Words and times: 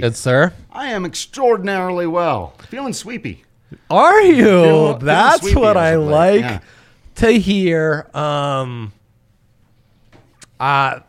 Good 0.00 0.16
sir. 0.16 0.52
I 0.70 0.86
am 0.86 1.04
extraordinarily 1.04 2.06
well. 2.06 2.54
Feeling 2.68 2.92
sweepy. 2.92 3.44
Are 3.88 4.22
you? 4.22 4.44
feeling 4.44 4.98
That's 5.04 5.54
what 5.54 5.76
I 5.76 5.96
like 5.96 6.40
yeah. 6.40 6.60
to 7.16 7.32
hear. 7.32 8.08
Um 8.14 8.92
uh 10.58 11.00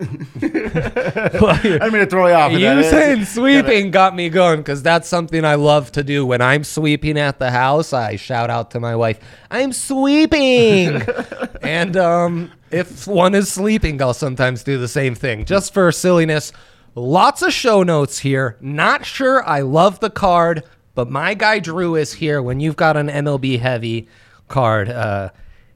I 0.00 1.60
didn't 1.62 1.92
mean 1.92 2.00
to 2.00 2.06
throw 2.06 2.26
you 2.26 2.32
off. 2.32 2.52
you 2.52 2.82
saying 2.84 3.26
sweeping 3.26 3.90
got 3.90 4.16
me 4.16 4.30
going 4.30 4.60
because 4.60 4.82
that's 4.82 5.06
something 5.06 5.44
I 5.44 5.56
love 5.56 5.92
to 5.92 6.02
do. 6.02 6.24
When 6.24 6.40
I'm 6.40 6.64
sweeping 6.64 7.18
at 7.18 7.38
the 7.38 7.50
house, 7.50 7.92
I 7.92 8.16
shout 8.16 8.48
out 8.48 8.70
to 8.70 8.80
my 8.80 8.96
wife, 8.96 9.20
I'm 9.50 9.72
sweeping. 9.74 11.02
and 11.62 11.96
um, 11.98 12.50
if 12.70 13.06
one 13.06 13.34
is 13.34 13.52
sleeping, 13.52 14.00
I'll 14.00 14.14
sometimes 14.14 14.64
do 14.64 14.78
the 14.78 14.88
same 14.88 15.14
thing 15.14 15.44
just 15.44 15.74
for 15.74 15.92
silliness. 15.92 16.52
Lots 16.94 17.42
of 17.42 17.52
show 17.52 17.82
notes 17.82 18.18
here. 18.20 18.56
Not 18.60 19.06
sure 19.06 19.46
I 19.48 19.60
love 19.60 20.00
the 20.00 20.10
card, 20.10 20.64
but 20.94 21.10
my 21.10 21.34
guy 21.34 21.58
Drew 21.60 21.94
is 21.94 22.14
here 22.14 22.42
when 22.42 22.60
you've 22.60 22.76
got 22.76 22.96
an 22.96 23.08
MLB 23.08 23.60
heavy 23.60 24.08
card. 24.48 24.88
Uh, 24.88 25.30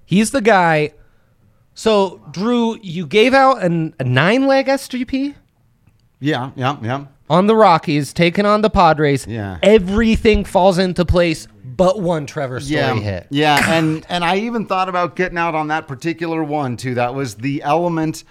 he's 0.04 0.32
the 0.32 0.40
guy. 0.40 0.92
So, 1.74 2.20
Drew, 2.30 2.78
you 2.82 3.06
gave 3.06 3.34
out 3.34 3.62
an, 3.62 3.94
a 3.98 4.04
nine 4.04 4.46
leg 4.46 4.66
SGP? 4.66 5.34
Yeah, 6.20 6.50
yeah, 6.56 6.76
yeah. 6.82 7.06
on 7.28 7.46
the 7.46 7.54
Rockies, 7.56 8.12
taking 8.12 8.46
on 8.46 8.62
the 8.62 8.70
Padres. 8.70 9.26
Yeah. 9.26 9.58
Everything 9.62 10.44
falls 10.44 10.78
into 10.78 11.04
place 11.04 11.48
but 11.64 12.00
one 12.00 12.24
Trevor 12.26 12.60
Story 12.60 12.76
Yeah, 12.80 12.94
hit. 12.94 13.26
yeah, 13.30 13.72
and 13.76 14.06
and 14.08 14.24
I 14.24 14.36
even 14.36 14.64
thought 14.66 14.88
about 14.88 15.16
getting 15.16 15.38
out 15.38 15.56
on 15.56 15.68
that 15.68 15.88
particular 15.88 16.44
one 16.44 16.76
too. 16.76 16.94
That 16.94 17.14
was 17.14 17.34
the 17.34 17.62
element 17.64 18.22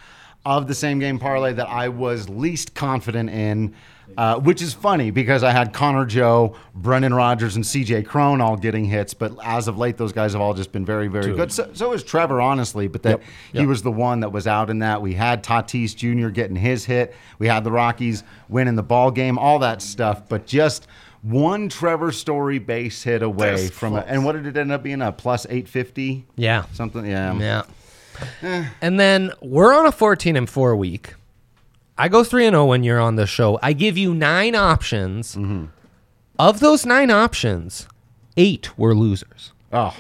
of 0.46 0.68
the 0.68 0.76
same 0.76 1.00
game 1.00 1.20
parlay 1.20 1.54
that 1.54 1.70
I 1.70 1.88
was 1.90 2.28
least 2.28 2.74
confident 2.76 3.30
in, 3.30 3.74
uh, 4.18 4.38
which 4.40 4.62
is 4.62 4.74
funny 4.74 5.10
because 5.10 5.42
I 5.42 5.52
had 5.52 5.72
Connor 5.74 6.06
Joe, 6.06 6.56
Brendan 6.76 7.14
Rodgers, 7.14 7.56
and 7.56 7.66
C.J. 7.66 8.04
Cron 8.04 8.42
all 8.42 8.58
getting 8.58 8.84
hits, 8.84 9.14
but 9.14 9.32
as 9.42 9.70
of 9.70 9.78
late, 9.78 9.96
those 9.98 10.12
guys 10.12 10.34
have 10.34 10.42
all 10.42 10.54
just 10.54 10.74
been 10.74 10.86
very, 10.86 11.08
very 11.08 11.34
good. 11.34 11.52
So, 11.52 11.70
so 11.74 11.94
is 11.94 12.04
Trevor, 12.04 12.42
honestly, 12.42 12.90
but 12.90 13.04
that 13.04 13.22
he 13.54 13.66
was 13.66 13.82
the 13.84 13.92
one 13.92 14.20
that 14.20 14.32
was 14.32 14.46
out 14.46 14.70
in 14.70 14.80
that. 14.80 15.02
We 15.02 15.14
had 15.14 15.44
Tatis 15.44 15.96
Jr. 15.96 16.28
getting 16.30 16.58
his 16.58 16.84
hit. 16.84 17.16
We 17.40 17.48
had 17.48 17.64
the 17.64 17.72
Rockies 17.72 18.24
winning 18.50 18.76
the 18.76 18.84
ball 18.84 19.12
game, 19.12 19.38
all 19.38 19.60
that 19.60 19.82
stuff, 19.82 20.28
but 20.28 20.46
just. 20.46 20.88
One 21.22 21.70
Trevor 21.70 22.12
Story 22.12 22.60
base 22.60 23.02
hit 23.02 23.24
away 23.24 23.52
This 23.52 23.70
from 23.70 23.96
it, 23.96 24.04
and 24.10 24.26
what 24.26 24.34
did 24.34 24.46
it 24.46 24.58
end 24.58 24.74
up 24.74 24.84
being? 24.84 25.02
A 25.02 25.10
plus 25.14 25.48
eight 25.50 25.70
fifty, 25.70 26.26
Yeah. 26.36 26.66
something. 26.74 27.06
Yeah, 27.06 27.34
Yeah. 27.40 27.62
And 28.82 29.00
then 29.00 29.32
we're 29.42 29.74
on 29.74 29.86
a 29.86 29.92
14 29.92 30.36
and 30.36 30.50
4 30.50 30.76
week. 30.76 31.14
I 31.98 32.08
go 32.10 32.24
3 32.24 32.48
and 32.48 32.54
0 32.54 32.66
when 32.66 32.84
you're 32.84 33.00
on 33.00 33.16
the 33.16 33.28
show. 33.28 33.60
I 33.62 33.74
give 33.74 33.98
you 33.98 34.14
9 34.14 34.56
options. 34.56 35.36
Mm-hmm. 35.36 35.66
Of 36.40 36.60
those 36.60 36.86
9 36.86 37.12
options, 37.12 37.88
8 38.38 38.78
were 38.78 38.96
losers. 38.96 39.52
Oh, 39.72 39.96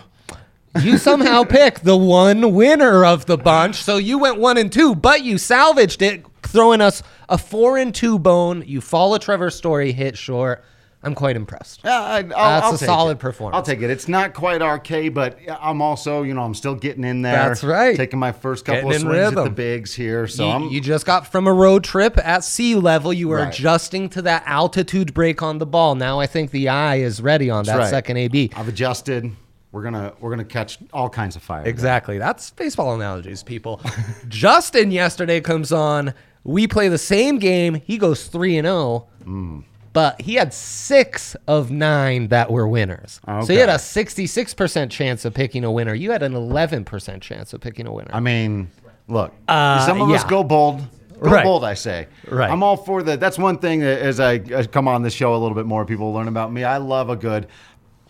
You 0.82 0.98
somehow 0.98 1.44
picked 1.50 1.84
the 1.84 1.96
one 1.98 2.54
winner 2.54 3.06
of 3.06 3.28
the 3.28 3.38
bunch, 3.38 3.76
so 3.76 3.98
you 3.98 4.18
went 4.18 4.40
1 4.40 4.58
and 4.58 4.72
2, 4.72 4.96
but 4.96 5.24
you 5.24 5.38
salvaged 5.38 6.02
it 6.02 6.26
throwing 6.42 6.82
us 6.82 7.04
a 7.30 7.38
4 7.38 7.78
and 7.78 7.94
2 7.94 8.18
bone. 8.20 8.64
You 8.66 8.82
fall 8.82 9.14
a 9.14 9.20
Trevor 9.20 9.52
Story 9.52 9.92
hit 9.92 10.18
short. 10.18 10.64
I'm 11.04 11.16
quite 11.16 11.36
impressed. 11.36 11.86
I, 11.86 12.18
I'll, 12.18 12.22
That's 12.24 12.66
I'll 12.66 12.74
a 12.76 12.78
solid 12.78 13.18
it. 13.18 13.20
performance. 13.20 13.56
I'll 13.58 13.62
take 13.64 13.82
it. 13.82 13.90
It's 13.90 14.08
not 14.08 14.34
quite 14.34 14.62
RK, 14.62 15.14
but 15.14 15.38
I'm 15.60 15.82
also, 15.82 16.24
you 16.24 16.34
know, 16.34 16.44
I'm 16.44 16.54
still 16.54 16.76
getting 16.76 17.04
in 17.04 17.22
there. 17.22 17.50
That's 17.50 17.64
right. 17.64 17.96
Taking 17.98 18.20
my 18.20 18.32
first 18.32 18.64
couple 18.64 18.90
Getting 18.90 19.08
of 19.08 19.14
in 19.14 19.26
swings 19.28 19.38
at 19.38 19.44
the 19.44 19.50
bigs 19.50 19.94
here. 19.94 20.28
So 20.28 20.46
you, 20.46 20.52
I'm. 20.52 20.64
you 20.70 20.80
just 20.80 21.06
got 21.06 21.28
from 21.28 21.46
a 21.48 21.54
road 21.54 21.84
trip 21.84 22.18
at 22.24 22.44
sea 22.46 22.76
level. 22.76 23.12
You 23.12 23.28
were 23.28 23.38
Right. 23.38 23.54
adjusting 23.54 24.08
to 24.10 24.22
that 24.24 24.44
altitude 24.46 25.14
break 25.14 25.42
on 25.42 25.58
the 25.58 25.66
ball. 25.66 25.96
Now 25.96 26.20
I 26.22 26.26
think 26.28 26.52
the 26.52 26.70
eye 26.70 26.96
is 26.98 27.22
ready 27.22 27.50
on 27.50 27.66
that 27.66 27.78
right. 27.78 27.90
second 27.90 28.18
AB. 28.18 28.52
I've 28.56 28.68
adjusted. 28.70 29.30
We're 29.74 29.82
gonna 29.84 30.14
we're 30.20 30.30
gonna 30.30 30.46
catch 30.46 30.78
all 30.94 31.10
kinds 31.10 31.36
of 31.36 31.42
fire. 31.42 31.64
Exactly. 31.66 32.18
That's 32.20 32.52
baseball 32.52 32.94
analogies, 32.94 33.42
people. 33.44 33.82
Justin 34.30 34.92
yesterday 34.92 35.42
comes 35.42 35.72
on. 35.72 36.14
We 36.44 36.68
play 36.68 36.90
the 36.90 36.98
same 36.98 37.40
game. 37.40 37.76
He 37.86 37.98
goes 37.98 38.28
3 38.28 38.58
and 38.60 38.66
0. 38.68 39.08
Mm. 39.94 39.94
But 39.94 40.22
he 40.22 40.36
had 40.36 40.54
6 40.54 41.36
of 41.48 41.72
9 41.72 42.28
that 42.30 42.52
were 42.52 42.68
winners. 42.68 43.22
Okay. 43.28 43.46
So 43.46 43.54
he 43.54 43.60
had 43.60 43.70
a 43.70 43.74
66% 43.78 44.90
chance 44.90 45.26
of 45.26 45.34
picking 45.34 45.64
a 45.64 45.72
winner. 45.72 45.94
You 45.94 46.12
had 46.12 46.24
an 46.24 46.34
11% 46.34 47.22
chance 47.22 47.54
of 47.54 47.62
picking 47.62 47.88
a 47.88 47.92
winner. 47.94 48.12
I 48.14 48.20
mean, 48.20 48.70
look, 49.08 49.34
Uh, 49.48 49.86
some 49.86 50.02
of 50.02 50.10
us 50.10 50.24
go 50.24 50.44
bold. 50.44 50.82
Go 51.22 51.30
Right. 51.30 51.44
bold, 51.46 51.64
I 51.64 51.74
say. 51.76 52.08
Right. 52.30 52.52
I'm 52.52 52.64
all 52.64 52.76
for 52.76 53.02
that. 53.04 53.20
That's 53.22 53.38
one 53.38 53.58
thing 53.58 53.80
that 53.80 54.00
as 54.02 54.20
I, 54.20 54.40
come 54.40 54.88
on 54.90 55.04
this 55.04 55.14
show 55.14 55.34
a 55.34 55.38
little 55.38 55.56
bit 55.56 55.66
more, 55.66 55.86
people 55.86 56.12
learn 56.12 56.28
about 56.28 56.52
me. 56.52 56.64
I 56.66 56.78
love 56.78 57.10
a 57.10 57.16
good 57.16 57.48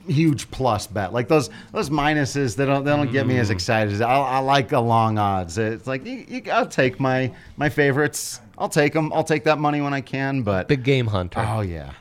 huge 0.07 0.49
plus 0.51 0.87
bet. 0.87 1.13
Like 1.13 1.27
those 1.29 1.49
those 1.71 1.89
minuses, 1.89 2.55
they 2.57 2.65
don't 2.65 2.83
they 2.83 2.91
don't 2.91 3.11
get 3.11 3.25
me 3.27 3.35
Mm. 3.35 3.39
as 3.39 3.49
excited. 3.51 4.01
I, 4.01 4.13
I 4.15 4.39
like 4.39 4.67
the 4.69 4.81
long 4.81 5.17
odds. 5.17 5.57
It's 5.57 5.87
like 5.87 6.05
you, 6.05 6.25
you, 6.27 6.41
I'll 6.51 6.65
take 6.65 6.99
my 6.99 7.31
my 7.55 7.69
favorites. 7.69 8.41
I'll 8.57 8.69
take 8.69 8.93
them. 8.93 9.11
I'll 9.13 9.23
take 9.23 9.43
that 9.45 9.59
money 9.59 9.81
when 9.81 9.93
I 9.93 10.01
can. 10.01 10.43
But 10.43 10.67
Big 10.67 10.83
game 10.83 11.07
hunter. 11.07 11.39
oh 11.47 11.61
yeah, 11.61 11.93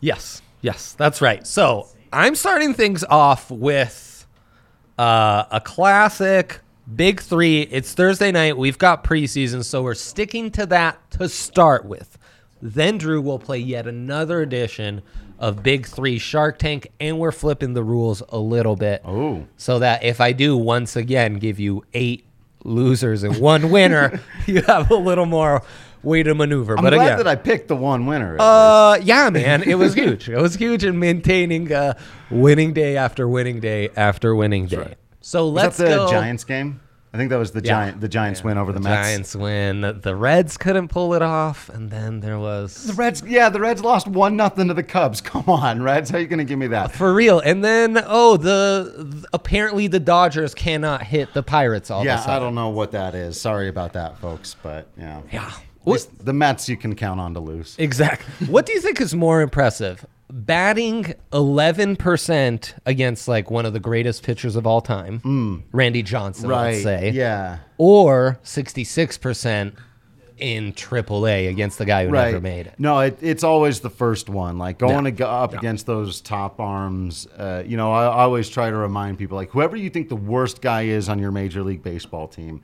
Yes, 0.00 0.42
yes, 0.60 0.92
that's 0.94 1.20
right. 1.20 1.46
So 1.46 1.88
I'm 2.12 2.34
starting 2.34 2.74
things 2.74 3.04
off 3.04 3.50
with 3.50 4.26
uh, 4.98 5.44
a 5.50 5.60
classic 5.60 6.60
big 6.94 7.20
three. 7.20 7.62
It's 7.62 7.94
Thursday 7.94 8.32
night. 8.32 8.56
We've 8.56 8.78
got 8.78 9.04
preseason, 9.04 9.64
so 9.64 9.82
we're 9.82 9.94
sticking 9.94 10.50
to 10.52 10.66
that 10.66 11.10
to 11.12 11.28
start 11.28 11.84
with. 11.84 12.18
Then 12.60 12.98
Drew 12.98 13.20
will 13.20 13.38
play 13.38 13.58
yet 13.58 13.86
another 13.86 14.40
edition 14.40 15.02
of 15.38 15.62
Big 15.64 15.86
Three 15.86 16.18
Shark 16.18 16.58
Tank, 16.58 16.92
and 17.00 17.18
we're 17.18 17.32
flipping 17.32 17.74
the 17.74 17.82
rules 17.82 18.22
a 18.28 18.38
little 18.38 18.76
bit. 18.76 19.02
Oh. 19.04 19.44
So 19.56 19.80
that 19.80 20.04
if 20.04 20.20
I 20.20 20.32
do 20.32 20.56
once 20.56 20.94
again 20.94 21.34
give 21.34 21.58
you 21.58 21.84
eight 21.94 22.24
losers 22.64 23.22
and 23.22 23.38
one 23.38 23.70
winner, 23.70 24.20
you 24.46 24.62
have 24.62 24.90
a 24.90 24.94
little 24.96 25.26
more 25.26 25.62
way 26.02 26.22
to 26.22 26.34
maneuver. 26.34 26.76
I'm 26.76 26.82
but 26.84 26.92
glad 26.92 27.06
again, 27.06 27.18
that 27.18 27.26
I 27.28 27.36
picked 27.36 27.68
the 27.68 27.76
one 27.76 28.06
winner. 28.06 28.34
at 28.36 28.40
least. 28.40 28.42
uh, 28.42 28.98
yeah, 29.04 29.30
man, 29.30 29.62
it 29.62 29.76
was 29.76 29.94
huge. 29.94 30.28
It 30.28 30.36
was 30.38 30.54
huge 30.56 30.84
in 30.84 30.98
maintaining 30.98 31.72
uh, 31.72 31.94
winning 32.30 32.72
day 32.72 32.96
after 32.96 33.28
winning 33.28 33.60
day 33.60 33.88
after 33.96 34.34
winning 34.34 34.66
day. 34.66 34.76
right. 34.76 34.96
So 35.20 35.46
Was 35.46 35.54
let's 35.62 35.76
that 35.76 35.84
the 35.90 35.96
go. 35.96 36.10
Giants 36.10 36.44
game? 36.44 36.80
I 37.14 37.18
think 37.18 37.28
that 37.28 37.36
was 37.38 37.50
the 37.50 37.60
Yeah. 37.62 37.72
Giant 37.72 38.00
the 38.00 38.08
Giants 38.08 38.42
win 38.42 38.56
over 38.56 38.72
the, 38.72 38.78
The 38.78 38.88
Mets. 38.88 39.06
Giants 39.08 39.36
win. 39.36 39.82
The, 39.82 39.92
the 39.92 40.16
Reds 40.16 40.56
couldn't 40.56 40.88
pull 40.88 41.12
it 41.12 41.20
off, 41.20 41.68
and 41.68 41.90
then 41.90 42.20
there 42.20 42.38
was 42.38 42.84
The 42.86 42.94
Reds, 42.94 43.22
yeah, 43.26 43.50
the 43.50 43.60
Reds 43.60 43.82
lost 43.82 44.06
one 44.08 44.34
nothing 44.34 44.68
to 44.68 44.74
the 44.74 44.82
Cubs. 44.82 45.20
Come 45.22 45.44
on, 45.46 45.82
Reds, 45.82 46.08
how 46.08 46.16
are 46.16 46.20
you 46.22 46.26
gonna 46.26 46.44
give 46.44 46.58
me 46.58 46.68
that? 46.68 46.92
for 46.92 47.12
real. 47.12 47.38
And 47.40 47.62
then 47.62 48.02
oh, 48.06 48.38
the, 48.38 49.08
th- 49.12 49.24
apparently 49.34 49.88
the 49.88 50.00
Dodgers 50.00 50.54
cannot 50.54 51.02
hit 51.02 51.34
the 51.34 51.42
Pirates 51.42 51.90
all 51.90 52.00
of 52.00 52.06
a 52.06 52.08
Yeah. 52.08 52.24
I 52.26 52.38
don't 52.38 52.54
know 52.54 52.70
what 52.70 52.92
that 52.92 53.14
is. 53.14 53.38
Sorry 53.40 53.68
about 53.68 53.92
that, 53.92 54.16
folks, 54.18 54.56
but 54.62 54.88
yeah, 54.98 55.20
Yeah. 55.30 55.52
What, 55.84 56.06
the 56.20 56.32
Mets 56.32 56.68
you 56.68 56.76
can 56.76 56.94
count 56.94 57.18
on 57.20 57.34
to 57.34 57.40
lose. 57.40 57.74
exactly. 57.78 58.46
what 58.46 58.66
do 58.66 58.72
you 58.72 58.80
think 58.80 59.00
is 59.00 59.14
more 59.14 59.40
impressive? 59.42 60.06
Batting 60.34 61.12
11% 61.32 62.74
against 62.86 63.28
like 63.28 63.50
one 63.50 63.66
of 63.66 63.74
the 63.74 63.80
greatest 63.80 64.22
pitchers 64.22 64.56
of 64.56 64.66
all 64.66 64.80
time, 64.80 65.62
Randy 65.72 66.02
Johnson. 66.02 66.48
Right? 66.48 66.70
let's 66.72 66.82
say, 66.82 67.10
Yeah. 67.10 67.58
or 67.76 68.38
66% 68.42 69.74
in 70.38 70.72
AAA 70.72 71.48
against 71.50 71.76
the 71.76 71.84
guy 71.84 72.06
who 72.06 72.10
Right. 72.12 72.28
never 72.32 72.40
made 72.40 72.66
it. 72.66 72.74
No, 72.78 72.98
it, 73.00 73.18
it's 73.20 73.44
always 73.44 73.80
the 73.80 73.90
first 73.90 74.30
one. 74.30 74.56
Like 74.56 74.78
going 74.78 74.94
Yeah. 74.94 75.00
to 75.02 75.10
go 75.10 75.26
up 75.26 75.52
against 75.52 75.84
those 75.84 76.22
top 76.22 76.58
arms. 76.58 77.28
Uh, 77.36 77.62
you 77.66 77.76
know, 77.76 77.92
I, 77.92 78.04
I 78.06 78.22
always 78.22 78.48
try 78.48 78.70
to 78.70 78.76
remind 78.76 79.18
people 79.18 79.36
like 79.36 79.50
whoever 79.50 79.76
you 79.76 79.90
think 79.90 80.08
the 80.08 80.16
worst 80.16 80.62
guy 80.62 80.82
is 80.84 81.10
on 81.10 81.18
your 81.18 81.30
major 81.30 81.62
league 81.62 81.82
baseball 81.82 82.26
team. 82.26 82.62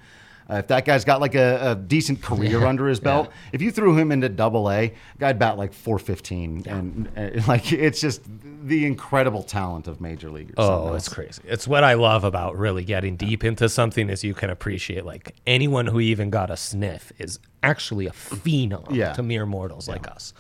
Uh, 0.51 0.55
if 0.57 0.67
that 0.69 0.87
guy's 0.87 1.05
got 1.05 1.21
like 1.21 1.35
a, 1.35 1.73
a 1.73 1.75
decent 1.75 2.23
career 2.23 2.65
under 2.65 2.89
his 2.89 3.01
belt, 3.09 3.31
if 3.53 3.61
you 3.61 3.71
threw 3.71 3.97
him 3.99 4.11
into 4.11 4.29
Double 4.31 4.71
A, 4.71 4.95
guy'd 5.19 5.39
bat 5.39 5.59
like 5.59 5.75
415, 5.75 6.65
and 6.67 7.09
uh, 7.17 7.43
like 7.47 7.71
it's 7.73 8.01
just 8.01 8.23
the 8.65 8.87
incredible 8.87 9.43
talent 9.43 9.89
of 9.89 10.01
major 10.01 10.31
leaguers. 10.31 10.55
Oh, 10.57 10.95
it's 10.95 11.09
crazy. 11.09 11.43
It's 11.45 11.69
what 11.69 11.85
I 11.85 11.95
love 11.95 12.25
about 12.25 12.57
really 12.57 12.83
getting 12.85 13.17
deep 13.17 13.45
into 13.45 13.69
something 13.69 14.09
is 14.09 14.25
you 14.25 14.33
can 14.35 14.49
appreciate 14.49 15.05
like 15.05 15.35
anyone 15.47 15.87
who 15.87 16.01
even 16.01 16.31
got 16.31 16.51
a 16.51 16.57
sniff 16.57 17.13
is 17.19 17.39
actually 17.63 18.07
a 18.07 18.13
phenom 18.13 18.91
Yeah. 18.91 19.13
to 19.13 19.23
mere 19.23 19.45
mortals 19.45 19.87
like 19.89 20.09
us. 20.11 20.33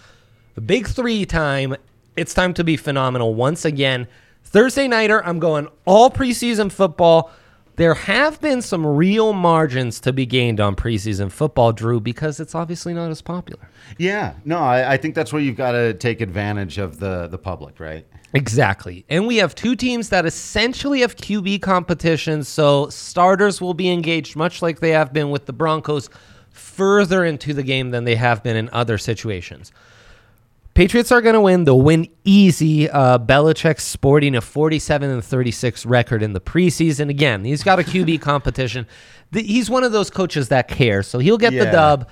The 0.54 0.60
big 0.62 0.86
three 0.88 1.26
time, 1.26 1.76
it's 2.16 2.32
time 2.32 2.54
to 2.54 2.64
be 2.64 2.76
phenomenal 2.78 3.34
once 3.34 3.64
again. 3.64 4.08
Thursday 4.42 4.88
nighter, 4.88 5.22
I'm 5.24 5.38
going 5.38 5.68
all 5.84 6.10
preseason 6.10 6.72
football. 6.72 7.30
There 7.78 7.94
have 7.94 8.40
been 8.40 8.60
some 8.60 8.84
real 8.84 9.32
margins 9.32 10.00
to 10.00 10.12
be 10.12 10.26
gained 10.26 10.58
on 10.58 10.74
preseason 10.74 11.30
football, 11.30 11.72
Drew, 11.72 12.00
because 12.00 12.40
it's 12.40 12.52
obviously 12.52 12.92
not 12.92 13.08
as 13.12 13.22
popular. 13.22 13.70
Yeah, 13.98 14.34
no, 14.44 14.58
I, 14.58 14.94
I 14.94 14.96
think 14.96 15.14
that's 15.14 15.32
where 15.32 15.40
you've 15.40 15.56
got 15.56 15.72
to 15.72 15.94
take 15.94 16.20
advantage 16.20 16.78
of 16.78 16.98
the 16.98 17.28
the 17.28 17.38
public, 17.38 17.78
right? 17.78 18.04
Exactly. 18.34 19.04
And 19.08 19.28
we 19.28 19.36
have 19.36 19.54
two 19.54 19.76
teams 19.76 20.08
that 20.08 20.26
essentially 20.26 21.02
have 21.02 21.14
QB 21.14 21.62
competition, 21.62 22.42
so 22.42 22.88
starters 22.88 23.60
will 23.60 23.74
be 23.74 23.90
engaged 23.90 24.34
much 24.34 24.60
like 24.60 24.80
they 24.80 24.90
have 24.90 25.12
been 25.12 25.30
with 25.30 25.46
the 25.46 25.52
Broncos 25.52 26.10
further 26.50 27.24
into 27.24 27.54
the 27.54 27.62
game 27.62 27.92
than 27.92 28.02
they 28.02 28.16
have 28.16 28.42
been 28.42 28.56
in 28.56 28.68
other 28.72 28.98
situations. 28.98 29.70
Patriots 30.78 31.10
are 31.10 31.20
going 31.20 31.34
to 31.34 31.40
win. 31.40 31.64
They'll 31.64 31.80
win 31.80 32.08
easy. 32.22 32.88
Uh, 32.88 33.18
Belichick's 33.18 33.82
sporting 33.82 34.36
a 34.36 34.40
47 34.40 35.10
and 35.10 35.24
36 35.24 35.84
record 35.84 36.22
in 36.22 36.34
the 36.34 36.40
preseason. 36.40 37.10
Again, 37.10 37.44
he's 37.44 37.64
got 37.64 37.80
a 37.80 37.82
QB 37.82 38.20
competition. 38.20 38.86
The, 39.32 39.42
he's 39.42 39.68
one 39.68 39.82
of 39.82 39.90
those 39.90 40.08
coaches 40.08 40.50
that 40.50 40.68
cares, 40.68 41.08
so 41.08 41.18
he'll 41.18 41.36
get 41.36 41.50
the 41.50 41.64
dub. 41.64 42.08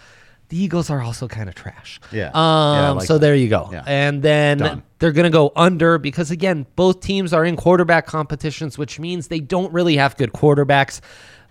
The 0.49 0.61
Eagles 0.61 0.91
are 0.91 1.01
also 1.01 1.29
kind 1.29 1.49
of 1.49 1.55
trash. 1.55 2.01
Yeah. 2.11 2.31
Um. 2.35 2.35
Yeah, 2.35 2.91
like 2.91 3.07
so 3.07 3.13
that. 3.15 3.21
there 3.21 3.37
you 3.37 3.49
go. 3.49 3.69
Yeah. 3.71 3.85
And 3.87 4.21
then 4.21 4.59
Done. 4.59 4.83
they're 4.99 5.13
going 5.13 5.25
to 5.25 5.31
go 5.31 5.53
under 5.55 5.99
because 5.99 6.33
again, 6.33 6.67
both 6.75 6.99
teams 6.99 7.33
are 7.33 7.45
in 7.45 7.55
quarterback 7.55 8.07
competitions, 8.07 8.77
which 8.77 8.99
means 8.99 9.29
they 9.29 9.39
don't 9.39 9.73
really 9.73 9.97
have 9.97 10.17
good 10.17 10.33
quarterbacks. 10.33 11.01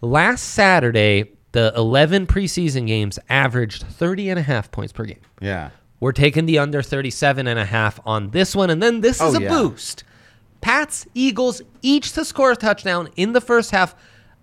Last 0.02 0.42
Saturday, 0.42 1.32
the 1.54 1.72
11 1.78 2.28
preseason 2.28 2.88
games 2.88 3.20
averaged 3.30 3.84
30 3.84 4.32
and 4.32 4.40
a 4.40 4.44
half 4.44 4.70
points 4.70 4.92
per 4.92 5.06
game. 5.06 5.22
Yeah. 5.40 5.70
We're 6.06 6.12
taking 6.12 6.46
the 6.46 6.60
under 6.60 6.84
37 6.84 7.48
and 7.48 7.58
a 7.58 7.66
half 7.66 8.00
on 8.06 8.30
this 8.30 8.56
one. 8.56 8.70
And 8.70 8.80
then 8.80 9.02
this 9.02 9.20
oh, 9.20 9.30
is 9.30 9.34
Oh, 9.34 9.40
a 9.40 9.42
yeah. 9.42 9.50
boost. 9.50 10.04
Pats, 10.62 11.08
Eagles, 11.16 11.64
each 11.82 12.12
to 12.12 12.24
score 12.24 12.52
a 12.52 12.56
touchdown 12.56 13.10
in 13.16 13.34
the 13.34 13.42
first 13.42 13.72
half. 13.72 13.96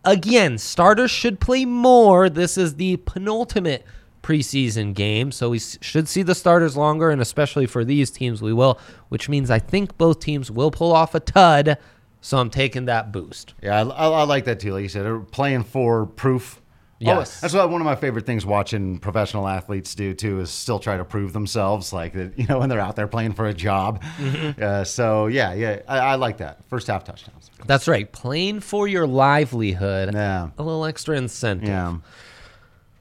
Again, 0.04 0.58
starters 0.58 1.12
should 1.12 1.38
play 1.38 1.64
more. 1.64 2.28
This 2.28 2.58
is 2.58 2.74
the 2.74 2.96
penultimate 2.96 3.84
preseason 4.24 4.92
game. 4.92 5.30
So 5.30 5.50
we 5.50 5.60
should 5.60 6.08
see 6.08 6.24
the 6.24 6.34
starters 6.34 6.76
longer. 6.76 7.10
And 7.10 7.22
especially 7.22 7.66
for 7.66 7.84
these 7.84 8.10
teams, 8.10 8.42
we 8.42 8.52
will, 8.52 8.80
which 9.08 9.28
means 9.28 9.48
I 9.48 9.60
think 9.60 9.96
both 9.96 10.18
teams 10.18 10.50
will 10.50 10.72
pull 10.72 10.92
off 10.92 11.14
a 11.14 11.20
tud. 11.20 11.78
So 12.20 12.38
I'm 12.38 12.50
taking 12.50 12.86
that 12.86 13.12
boost. 13.12 13.54
Yeah, 13.62 13.84
I, 13.84 13.88
I, 13.88 14.08
I 14.08 14.22
like 14.24 14.46
that 14.46 14.58
too. 14.58 14.72
Like 14.72 14.82
you 14.82 14.88
said, 14.88 15.04
they're 15.04 15.20
playing 15.20 15.62
for 15.62 16.06
proof. 16.06 16.60
Yes. 17.06 17.40
that's 17.40 17.54
what 17.54 17.68
one 17.70 17.80
of 17.80 17.84
my 17.84 17.96
favorite 17.96 18.26
things 18.26 18.46
watching 18.46 18.98
professional 18.98 19.48
athletes 19.48 19.94
do 19.94 20.14
too 20.14 20.40
is 20.40 20.50
still 20.50 20.78
try 20.78 20.96
to 20.96 21.04
prove 21.04 21.32
themselves, 21.32 21.92
like 21.92 22.12
that. 22.14 22.38
You 22.38 22.46
know, 22.46 22.58
when 22.58 22.68
they're 22.68 22.80
out 22.80 22.96
there 22.96 23.06
playing 23.08 23.34
for 23.34 23.46
a 23.46 23.54
job. 23.54 24.02
Mm-hmm. 24.18 24.62
Uh, 24.62 24.84
so 24.84 25.26
yeah, 25.26 25.52
yeah, 25.54 25.82
I, 25.88 25.98
I 25.98 26.14
like 26.16 26.38
that. 26.38 26.64
First 26.66 26.86
half 26.86 27.04
touchdowns. 27.04 27.50
That's 27.66 27.86
right. 27.86 28.10
Playing 28.10 28.60
for 28.60 28.88
your 28.88 29.06
livelihood. 29.06 30.14
Yeah. 30.14 30.50
A 30.58 30.62
little 30.62 30.84
extra 30.84 31.16
incentive. 31.16 31.68
Yeah. 31.68 31.98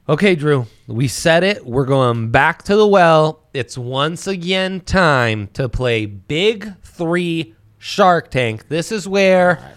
Okay, 0.09 0.35
Drew, 0.35 0.65
we 0.87 1.07
said 1.07 1.43
it. 1.43 1.65
We're 1.65 1.85
going 1.85 2.31
back 2.31 2.63
to 2.63 2.75
the 2.75 2.87
well. 2.87 3.47
It's 3.53 3.77
once 3.77 4.27
again 4.27 4.81
time 4.81 5.47
to 5.53 5.69
play 5.69 6.05
Big 6.05 6.69
Three 6.81 7.55
Shark 7.77 8.29
Tank. 8.29 8.67
This 8.67 8.91
is 8.91 9.07
where 9.07 9.73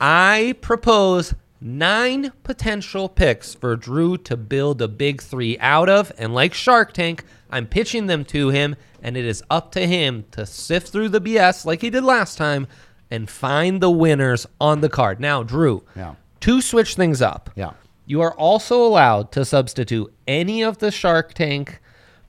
I 0.00 0.56
propose 0.60 1.34
nine 1.62 2.32
potential 2.42 3.08
picks 3.08 3.54
for 3.54 3.76
Drew 3.76 4.18
to 4.18 4.36
build 4.36 4.82
a 4.82 4.88
Big 4.88 5.22
Three 5.22 5.58
out 5.60 5.88
of. 5.88 6.12
And 6.18 6.34
like 6.34 6.52
Shark 6.54 6.92
Tank, 6.92 7.24
I'm 7.50 7.66
pitching 7.66 8.06
them 8.06 8.24
to 8.26 8.48
him, 8.48 8.76
and 9.02 9.16
it 9.16 9.24
is 9.24 9.42
up 9.50 9.72
to 9.72 9.86
him 9.86 10.24
to 10.32 10.44
sift 10.44 10.88
through 10.88 11.10
the 11.10 11.20
BS 11.20 11.64
like 11.64 11.80
he 11.80 11.90
did 11.90 12.04
last 12.04 12.36
time 12.36 12.66
and 13.10 13.28
find 13.30 13.80
the 13.80 13.90
winners 13.90 14.46
on 14.60 14.80
the 14.80 14.88
card. 14.88 15.20
Now, 15.20 15.42
Drew, 15.42 15.84
Yeah. 15.94 16.14
to 16.40 16.60
switch 16.60 16.94
things 16.94 17.20
up. 17.22 17.50
Yeah. 17.54 17.72
You 18.06 18.20
are 18.22 18.32
also 18.34 18.84
allowed 18.84 19.30
to 19.32 19.44
substitute 19.44 20.12
any 20.26 20.62
of 20.62 20.78
the 20.78 20.90
Shark 20.90 21.34
Tank 21.34 21.80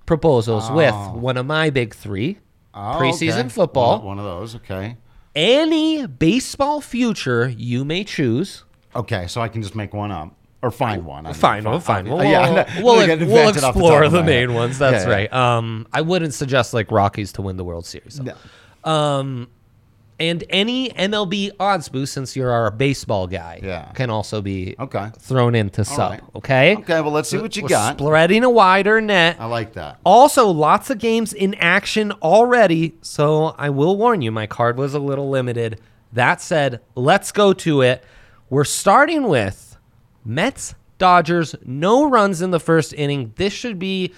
proposals 0.06 0.70
oh. 0.70 0.76
with 0.76 1.22
one 1.22 1.38
of 1.38 1.46
my 1.46 1.70
big 1.70 1.96
three 1.96 2.40
Oh, 2.76 2.98
preseason 3.00 3.40
okay. 3.42 3.50
football, 3.50 3.98
One, 4.00 4.06
one 4.06 4.20
of 4.20 4.26
those. 4.26 4.56
Okay. 4.56 4.98
any 5.36 6.06
baseball 6.08 6.82
future 6.82 7.48
you 7.48 7.86
may 7.86 8.04
choose. 8.04 8.64
Okay, 8.96 9.28
so 9.28 9.42
I 9.42 9.48
can 9.48 9.62
just 9.62 9.76
make 9.76 9.94
one 9.94 10.12
up 10.12 10.36
or 10.62 10.72
find 10.72 11.06
one. 11.06 11.26
I 11.26 11.30
mean, 11.30 11.36
Fine, 11.36 11.64
we'll 11.66 11.80
fine. 11.80 12.08
We'll, 12.10 12.24
yeah, 12.24 12.82
we'll, 12.82 12.96
we'll 12.96 13.00
it 13.10 13.12
off 13.64 13.74
the 13.74 13.80
explore 13.80 14.08
the, 14.10 14.24
main 14.24 14.54
ones. 14.54 14.80
That's 14.80 15.04
Yeah, 15.06 15.10
yeah. 15.10 15.16
right. 15.16 15.34
Um, 15.34 15.88
I 15.92 16.02
wouldn't 16.02 16.34
suggest 16.34 16.74
like 16.74 16.90
Rockies 16.92 17.34
to 17.34 17.42
win 17.42 17.58
the 17.58 17.64
World 17.66 17.86
Series. 17.86 18.20
No. 18.22 18.34
Um, 18.90 19.50
and 20.20 20.44
any 20.52 20.90
MLB 20.92 21.52
odds 21.60 21.90
boost, 21.90 22.14
since 22.14 22.36
you're 22.36 22.52
our 22.52 22.72
baseball 22.72 23.28
guy, 23.28 23.60
Yeah. 23.64 23.92
can 23.94 24.10
also 24.10 24.42
be 24.42 24.76
Okay. 24.80 25.10
thrown 25.20 25.56
into 25.56 25.84
sub. 25.84 26.12
right. 26.12 26.22
Okay. 26.36 26.76
Okay, 26.78 27.02
well, 27.02 27.12
let's 27.12 27.28
see 27.30 27.40
what 27.40 27.56
you 27.58 27.64
We're 27.64 27.70
got. 27.70 27.98
Spreading 28.00 28.44
a 28.44 28.50
wider 28.50 29.02
net. 29.02 29.38
I 29.40 29.46
like 29.48 29.74
that. 29.74 29.98
Also, 30.06 30.48
lots 30.48 30.90
of 30.90 31.00
games 31.00 31.34
in 31.34 31.56
action 31.56 32.12
already, 32.22 32.94
so 33.02 33.56
I 33.58 33.70
will 33.70 33.98
warn 33.98 34.22
you, 34.22 34.32
my 34.32 34.46
card 34.48 34.78
was 34.78 34.94
a 34.94 35.00
little 35.00 35.30
limited. 35.30 35.82
That 36.14 36.40
said, 36.42 36.80
let's 36.96 37.32
go 37.32 37.52
to 37.54 37.82
it. 37.82 38.04
We're 38.54 38.66
starting 38.66 39.24
with 39.24 39.78
Mets, 40.24 40.76
Dodgers, 41.00 41.56
no 41.66 42.08
runs 42.08 42.40
in 42.40 42.52
the 42.52 42.60
first 42.60 42.94
inning. 42.94 43.34
This 43.36 43.52
should 43.52 43.80
be 43.80 44.14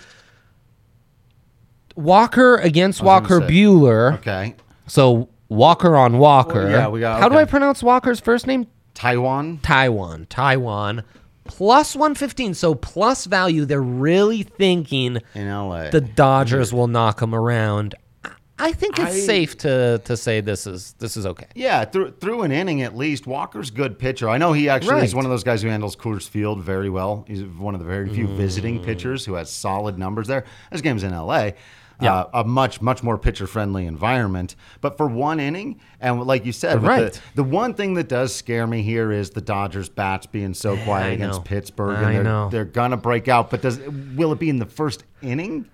Walker 1.96 2.58
against 2.58 3.02
Walker 3.02 3.40
say. 3.40 3.48
Buehler. 3.48 4.16
Okay. 4.16 4.56
So 4.88 5.30
Walker 5.48 5.96
on 5.96 6.18
Walker. 6.18 6.66
Well, 6.66 6.70
yeah, 6.70 6.88
we 6.90 7.00
got- 7.00 7.22
How 7.22 7.30
do. 7.30 7.38
I 7.38 7.46
pronounce 7.46 7.82
Walker's 7.82 8.20
first 8.20 8.46
name? 8.46 8.68
Taijuan. 8.94 9.62
Taijuan. 9.62 10.28
Taijuan. 10.28 11.04
Plus 11.46 11.96
115. 11.96 12.56
So 12.56 12.76
plus 12.76 13.24
value. 13.28 13.64
They're 13.64 13.82
really 13.82 14.44
thinking 14.44 15.20
In 15.34 15.48
LA. 15.48 15.92
the 15.92 16.02
Dodgers 16.02 16.74
will 16.74 16.88
knock 16.88 17.22
them 17.22 17.34
around. 17.34 17.96
I- 18.58 18.72
think 18.72 18.98
it's 19.00 19.16
I- 19.16 19.20
safe 19.20 19.58
to 19.60 20.02
to 20.06 20.16
say 20.18 20.42
this 20.42 20.66
is 20.68 20.94
this 21.00 21.18
is 21.18 21.26
okay. 21.26 21.48
Yeah, 21.56 21.86
through 21.86 22.12
through 22.20 22.44
an 22.44 22.52
inning 22.52 22.82
at 22.82 22.96
least. 22.96 23.28
Walker's 23.28 23.70
good 23.72 23.98
pitcher. 24.00 24.30
I 24.30 24.38
know 24.38 24.54
he 24.54 24.70
actually 24.70 25.04
is 25.04 25.14
one 25.16 25.26
of 25.26 25.32
those 25.32 25.44
guys 25.44 25.62
who 25.62 25.70
handles 25.70 25.96
Coors 25.96 26.28
Field 26.28 26.62
very 26.64 26.90
well. 26.90 27.26
He's 27.28 27.44
one 27.44 27.74
of 27.76 27.80
the 27.80 27.86
very 27.88 28.10
few 28.14 28.28
visiting 28.28 28.80
Mm. 28.80 28.86
pitchers 28.86 29.26
who 29.26 29.34
has 29.36 29.50
solid 29.50 29.98
numbers 29.98 30.28
there. 30.28 30.44
This 30.72 30.82
game's 30.82 31.04
in 31.04 31.14
LA. 31.14 31.52
Yeah. 32.02 32.14
uh, 32.14 32.30
a 32.34 32.44
much 32.44 32.82
much 32.82 33.04
more 33.04 33.18
pitcher 33.18 33.48
friendly 33.48 33.86
environment. 33.86 34.58
But 34.82 34.98
for 34.98 35.08
one 35.08 35.40
inning, 35.40 35.80
and 36.02 36.22
like 36.24 36.46
you 36.46 36.52
said, 36.52 36.84
Right. 36.84 37.14
the, 37.14 37.22
the 37.36 37.44
one 37.46 37.74
thing 37.74 37.94
that 37.94 38.10
does 38.10 38.36
scare 38.36 38.68
me 38.68 38.82
here 38.82 39.14
is 39.14 39.30
the 39.30 39.40
Dodgers 39.40 39.88
bats 39.88 40.26
being 40.26 40.54
so 40.54 40.76
quiet 40.76 41.06
I 41.06 41.10
against 41.12 41.40
know. 41.40 41.44
Pittsburgh, 41.46 41.96
I 42.00 42.02
and 42.12 42.16
they're 42.16 42.24
know. 42.26 42.50
they're 42.50 42.66
gonna 42.66 42.98
break 42.98 43.30
out. 43.30 43.50
But 43.50 43.62
does 43.62 43.80
will 44.18 44.34
it 44.34 44.40
be 44.40 44.50
in 44.50 44.60
the 44.60 44.66
first 44.66 45.06
inning? 45.22 45.68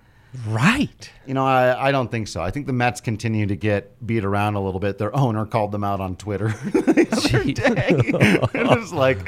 Right. 0.46 1.10
You 1.26 1.34
know, 1.34 1.44
I, 1.46 1.88
I 1.88 1.92
don't 1.92 2.10
think 2.10 2.26
so. 2.28 2.40
I 2.40 2.50
think 2.50 2.66
the 2.66 2.72
Mets 2.72 3.00
continue 3.00 3.46
to 3.46 3.56
get 3.56 4.04
beat 4.06 4.24
around 4.24 4.54
a 4.54 4.62
little 4.62 4.80
bit. 4.80 4.96
Their 4.98 5.14
owner 5.14 5.44
called 5.44 5.72
them 5.72 5.84
out 5.84 6.00
on 6.00 6.16
Twitter 6.16 6.48
the 6.64 7.06
other 7.12 7.44
day. 7.52 8.58
it 8.58 8.66
was 8.78 8.92
like, 8.94 9.18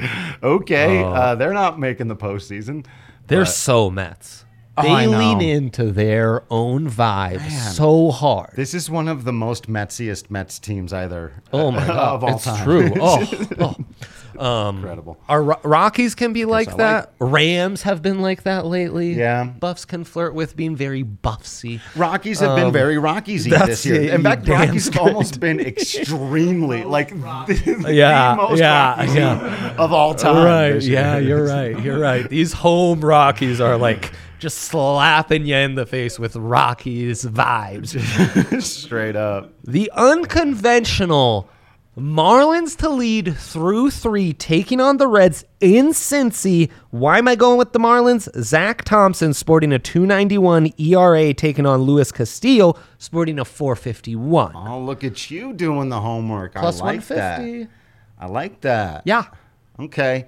okay, 0.43 1.03
Oh. 1.03 1.13
uh, 1.13 1.35
they're 1.35 1.53
not 1.53 1.79
making 1.79 2.09
the 2.09 2.17
postseason. 2.17 2.87
They're 3.27 3.45
so 3.47 3.91
Mets. 3.91 4.45
They 4.83 4.89
Oh, 4.89 4.93
I 4.93 5.07
know. 5.07 5.19
lean 5.19 5.41
into 5.41 5.93
their 5.93 6.43
own 6.51 6.91
vibe 6.91 7.37
Man. 7.39 7.73
so 7.73 8.11
hard. 8.11 8.55
This 8.57 8.75
is 8.75 8.91
one 8.91 9.07
of 9.07 9.23
the 9.25 9.33
most 9.33 9.69
Metsiest 9.69 10.31
Mets 10.31 10.59
teams 10.59 10.93
either. 10.93 11.33
Oh 11.53 11.71
my 11.71 11.87
god, 11.87 11.99
of 12.17 12.25
all 12.25 12.35
it's 12.35 12.45
time. 12.45 12.65
true. 12.65 12.91
Oh, 13.01 13.47
oh. 13.61 13.77
Incredible. 14.35 15.19
Our 15.29 15.43
Ro- 15.43 15.61
Rockies 15.63 16.15
can 16.15 16.33
be 16.33 16.45
like 16.45 16.69
I 16.73 16.77
that. 16.77 17.15
Rams 17.21 17.83
have 17.83 18.03
been 18.03 18.21
like 18.21 18.43
that 18.45 18.67
lately. 18.67 19.13
Yeah. 19.15 19.45
Buffs 19.45 19.85
can 19.85 20.05
flirt 20.05 20.35
with 20.35 20.57
being 20.57 20.77
very 20.77 21.03
buffsy. 21.05 21.81
Rockies 21.97 22.41
have 22.41 22.57
been 22.57 22.73
very 22.73 22.99
Rockies 22.99 23.47
Um, 23.47 23.51
that's 23.51 23.67
this 23.67 23.87
year. 23.87 23.95
it, 24.03 24.11
In 24.15 24.21
you 24.21 24.23
fact, 24.25 24.45
damn 24.45 24.61
Rockies 24.69 24.89
have 24.89 24.99
almost 24.99 25.41
been 25.41 25.61
extremely 25.61 26.85
like 26.85 27.09
the, 27.47 27.87
Yeah, 27.93 28.31
the 28.37 28.43
most 28.43 28.59
yeah, 28.59 28.97
Rockies 28.97 29.15
yeah. 29.15 29.75
of 29.79 29.93
all 29.93 30.15
time. 30.15 30.45
right. 30.45 30.73
this 30.73 30.87
year. 30.87 31.01
Yeah, 31.01 31.19
you're 31.19 31.45
right. 31.47 31.81
You're 31.83 31.99
right. 31.99 32.29
These 32.29 32.53
home 32.53 33.01
Rockies 33.01 33.61
are 33.61 33.77
like 33.77 34.13
just 34.41 34.59
slapping 34.59 35.47
you 35.47 35.57
in 35.57 35.75
the 35.75 35.87
face 35.87 36.19
with 36.19 36.37
Rockies 36.37 37.25
vibes. 37.25 38.63
Straight 38.63 39.17
up. 39.17 39.53
The 39.65 39.91
unconventional 39.95 41.49
Marlins 41.97 42.77
to 42.79 42.89
lead 42.89 43.37
through 43.37 43.91
three, 43.91 44.33
taking 44.33 44.81
on 44.81 44.97
the 44.97 45.07
Reds 45.07 45.45
in 45.61 45.89
Cincy. 45.89 46.71
Why 46.91 47.19
am 47.19 47.29
I 47.29 47.37
going 47.37 47.57
with 47.57 47.73
the 47.73 47.79
Marlins? 47.79 48.29
Zach 48.43 48.85
Thompson 48.85 49.33
sporting 49.33 49.73
a 49.73 49.79
291 49.79 50.73
ERA, 50.77 51.33
taking 51.33 51.67
on 51.67 51.83
Luis 51.83 52.11
Castillo, 52.11 52.75
sporting 52.99 53.39
a 53.39 53.45
451. 53.45 54.57
Oh, 54.57 54.81
look 54.81 55.05
at 55.05 55.31
you 55.31 55.53
doing 55.53 55.89
the 55.89 56.01
homework. 56.01 56.55
Plus 56.55 56.81
I 56.81 56.85
like 56.85 57.07
that. 57.07 57.39
150. 57.39 57.73
I 58.19 58.27
like 58.27 58.61
that. 58.63 59.03
Yeah. 59.05 59.27
Okay. 59.79 60.27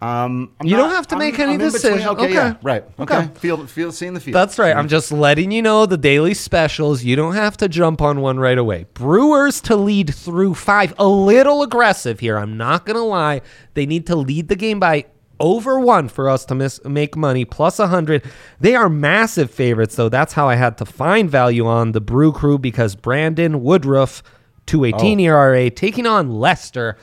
Um, 0.00 0.50
You 0.62 0.76
not- 0.76 0.82
don't 0.84 0.90
have 0.92 1.08
to 1.08 1.14
I'm- 1.16 1.18
make 1.18 1.38
any 1.40 1.54
I'm 1.54 1.58
decision. 1.58 2.06
Okay, 2.08 2.24
Okay. 2.26 2.32
yeah, 2.34 2.54
right. 2.62 2.84
Okay. 3.00 3.16
Okay. 3.18 3.28
Feel, 3.34 3.66
feel, 3.66 3.90
seeing 3.90 4.14
the 4.14 4.20
field. 4.20 4.34
That's 4.36 4.56
right. 4.58 4.76
I'm 4.76 4.86
just 4.86 5.10
letting 5.10 5.50
you 5.50 5.60
know 5.60 5.86
the 5.86 5.96
daily 5.96 6.34
specials. 6.34 7.02
You 7.02 7.16
don't 7.16 7.34
have 7.34 7.56
to 7.56 7.68
jump 7.68 8.00
on 8.00 8.20
one 8.20 8.38
right 8.38 8.58
away. 8.58 8.86
Brewers 8.94 9.60
to 9.62 9.74
lead 9.74 10.14
through 10.14 10.54
five. 10.54 10.94
A 10.98 11.06
little 11.08 11.62
aggressive 11.62 12.20
here. 12.20 12.38
I'm 12.38 12.56
not 12.56 12.86
going 12.86 12.94
to 12.96 13.02
lie. 13.02 13.40
They 13.74 13.86
need 13.86 14.06
to 14.06 14.14
lead 14.14 14.46
the 14.48 14.54
game 14.56 14.78
by 14.78 15.06
over 15.40 15.80
one 15.80 16.08
for 16.08 16.28
us 16.28 16.44
to 16.44 16.54
miss, 16.54 16.80
make 16.84 17.16
money, 17.16 17.44
plus 17.44 17.78
100. 17.80 18.22
They 18.60 18.74
are 18.76 18.88
massive 18.88 19.50
favorites, 19.50 19.96
though. 19.96 20.08
That's 20.08 20.32
how 20.34 20.48
I 20.48 20.54
had 20.56 20.78
to 20.78 20.84
find 20.84 21.28
value 21.30 21.66
on 21.66 21.90
the 21.92 22.00
Brew 22.00 22.30
Crew 22.32 22.58
because 22.58 22.94
Brandon 22.94 23.62
Woodruff, 23.62 24.22
218 24.66 25.18
ERA, 25.20 25.70
taking 25.70 26.06
on 26.06 26.30
Lester. 26.30 26.96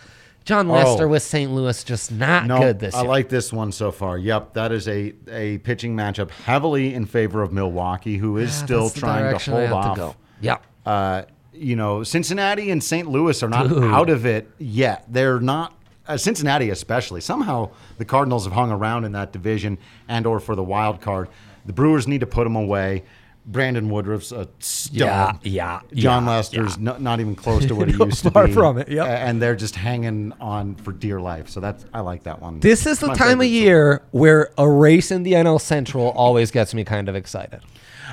Jon 0.46 0.68
Lester 0.70 1.06
Oh. 1.06 1.10
with 1.10 1.24
St. 1.24 1.52
Louis 1.52 1.84
just 1.84 2.12
not 2.12 2.46
No, 2.46 2.60
good 2.60 2.80
this 2.80 2.94
I 2.96 3.02
year. 3.02 3.06
I 3.08 3.10
like 3.10 3.30
this 3.30 3.52
one 3.52 3.72
so 3.72 3.92
far. 3.92 4.18
Yep, 4.18 4.54
that 4.54 4.72
is 4.72 4.88
a, 4.88 5.14
a 5.30 5.58
pitching 5.60 5.96
matchup 5.96 6.30
heavily 6.30 6.94
in 6.94 7.06
favor 7.08 7.42
of 7.42 7.52
Milwaukee, 7.52 8.18
who 8.18 8.38
is 8.38 8.54
still 8.54 8.90
trying 8.92 9.38
to 9.38 9.52
hold 9.52 9.72
off. 9.72 9.96
to. 9.98 10.16
Yeah. 10.42 10.58
Uh, 10.86 11.24
you 11.52 11.76
know, 11.76 12.04
Cincinnati 12.04 12.70
and 12.70 12.84
St. 12.84 13.10
Louis 13.10 13.42
are 13.42 13.50
not 13.50 13.72
out 13.72 14.10
of 14.10 14.26
it 14.26 14.50
yet. 14.60 15.06
They're 15.10 15.40
not. 15.40 15.74
Uh, 16.08 16.18
Cincinnati, 16.18 16.70
especially. 16.70 17.22
Somehow 17.22 17.72
the 17.98 18.06
Cardinals 18.06 18.44
have 18.44 18.54
hung 18.54 18.72
around 18.72 19.06
in 19.06 19.14
that 19.14 19.32
division 19.34 19.80
and/or 20.08 20.40
for 20.40 20.56
the 20.56 20.64
wild 20.64 21.02
card. 21.02 21.28
The 21.66 21.74
Brewers 21.74 22.08
need 22.08 22.20
to 22.20 22.28
put 22.28 22.44
them 22.44 22.56
away. 22.56 23.04
Brandon 23.48 23.90
Woodruff's 23.90 24.32
a. 24.32 24.48
Yeah, 24.92 25.34
yeah, 25.44 25.82
Jon 25.94 26.24
yeah, 26.26 26.30
Lester's 26.30 26.78
no- 26.78 26.98
not 26.98 27.20
even 27.20 27.36
close 27.36 27.66
to 27.68 27.76
what 27.76 27.88
he 27.92 27.96
No, 27.96 28.06
used 28.06 28.24
to 28.24 28.32
far 28.32 28.48
be. 28.48 28.54
from 28.54 28.78
it, 28.78 28.90
yep. 28.90 29.06
A- 29.06 29.10
And 29.10 29.42
they're 29.42 29.56
just 29.56 29.76
hanging 29.76 30.34
on 30.42 30.76
for 30.76 30.92
dear 30.92 31.22
life. 31.22 31.50
So 31.50 31.60
that's 31.60 31.86
I 31.94 32.00
like 32.00 32.24
that 32.24 32.42
one. 32.42 32.60
This 32.60 32.86
is 32.86 33.00
the 33.00 33.08
My 33.08 33.14
time 33.16 33.42
of 33.42 33.48
year 33.48 34.02
where 34.12 34.52
a 34.58 34.70
race 34.70 35.12
in 35.12 35.24
the 35.24 35.34
NL 35.34 35.62
Central 35.62 36.10
always 36.12 36.50
gets 36.52 36.74
me 36.74 36.84
kind 36.84 37.08
of 37.08 37.16
excited. 37.16 37.62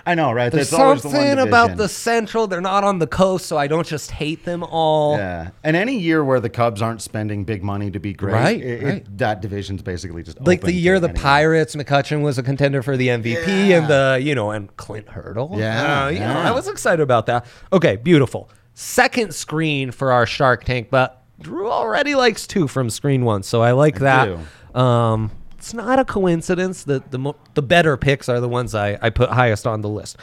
I 0.04 0.14
know, 0.16 0.32
right? 0.32 0.50
There's 0.50 0.71
That's 0.71 0.80
always 0.82 1.02
the 1.02 1.09
one 1.09 1.16
something 1.16 1.38
about 1.38 1.62
division. 1.68 1.78
the 1.78 1.88
Central. 1.88 2.47
They're 2.49 2.61
not 2.61 2.82
on 2.85 2.99
the 2.99 3.06
coast, 3.06 3.47
so 3.47 3.56
I 3.56 3.66
don't 3.68 3.87
just 3.87 4.11
hate 4.11 4.44
them 4.44 4.62
all. 4.64 5.16
Yeah, 5.16 5.50
and 5.62 5.76
any 5.76 5.97
year 5.99 6.25
where 6.25 6.40
the 6.40 6.49
Cubs 6.50 6.82
aren't 6.82 7.00
spending 7.02 7.44
big 7.44 7.62
money 7.62 7.90
to 7.92 8.00
be 8.00 8.12
great, 8.12 8.32
Right, 8.35 8.61
it- 8.61 8.82
it- 8.82 8.85
right. 8.85 9.18
that 9.18 9.40
division's 9.42 9.80
basically 9.82 10.23
just 10.23 10.40
Like 10.40 10.59
open 10.61 10.66
the 10.68 10.73
to 10.73 10.78
year 10.78 10.99
the 10.99 11.09
anyone. 11.09 11.23
Pirates, 11.23 11.76
McCutchen 11.76 12.23
was 12.23 12.37
a 12.38 12.42
contender 12.42 12.82
for 12.82 12.97
the 12.97 13.09
MVP, 13.09 13.73
and 13.73 13.87
the 13.88 14.18
you 14.21 14.35
know, 14.35 14.50
and 14.50 14.76
Clint 14.76 15.09
Hurdle. 15.09 15.52
Yeah, 15.56 16.06
Uh, 16.06 16.09
you 16.09 16.18
know, 16.18 16.26
yeah. 16.26 16.49
I 16.49 16.52
was 16.52 16.66
excited 16.68 17.02
about 17.02 17.26
that. 17.26 17.47
Okay, 17.73 17.97
beautiful. 17.97 18.50
Second 18.75 19.35
screen 19.35 19.90
for 19.92 20.11
our 20.12 20.26
Shark 20.26 20.64
Tank, 20.64 20.88
but 20.90 21.23
Drew 21.40 21.71
already 21.71 22.14
likes 22.14 22.47
two 22.47 22.66
from 22.68 22.90
screen 22.90 23.25
one, 23.25 23.42
so 23.42 23.62
I 23.62 23.73
like 23.73 23.99
that. 24.00 24.28
Um, 24.75 25.30
it's 25.62 25.73
not 25.73 26.00
a 26.00 26.04
coincidence 26.04 26.83
that 26.85 27.12
the 27.12 27.19
mo- 27.21 27.37
the 27.54 27.62
better 27.62 27.97
picks 27.97 28.28
are 28.28 28.40
the 28.40 28.49
ones 28.49 28.75
I, 28.75 28.99
I 29.00 29.11
put 29.11 29.31
highest 29.31 29.64
on 29.64 29.81
the 29.81 29.88
list. 29.88 30.16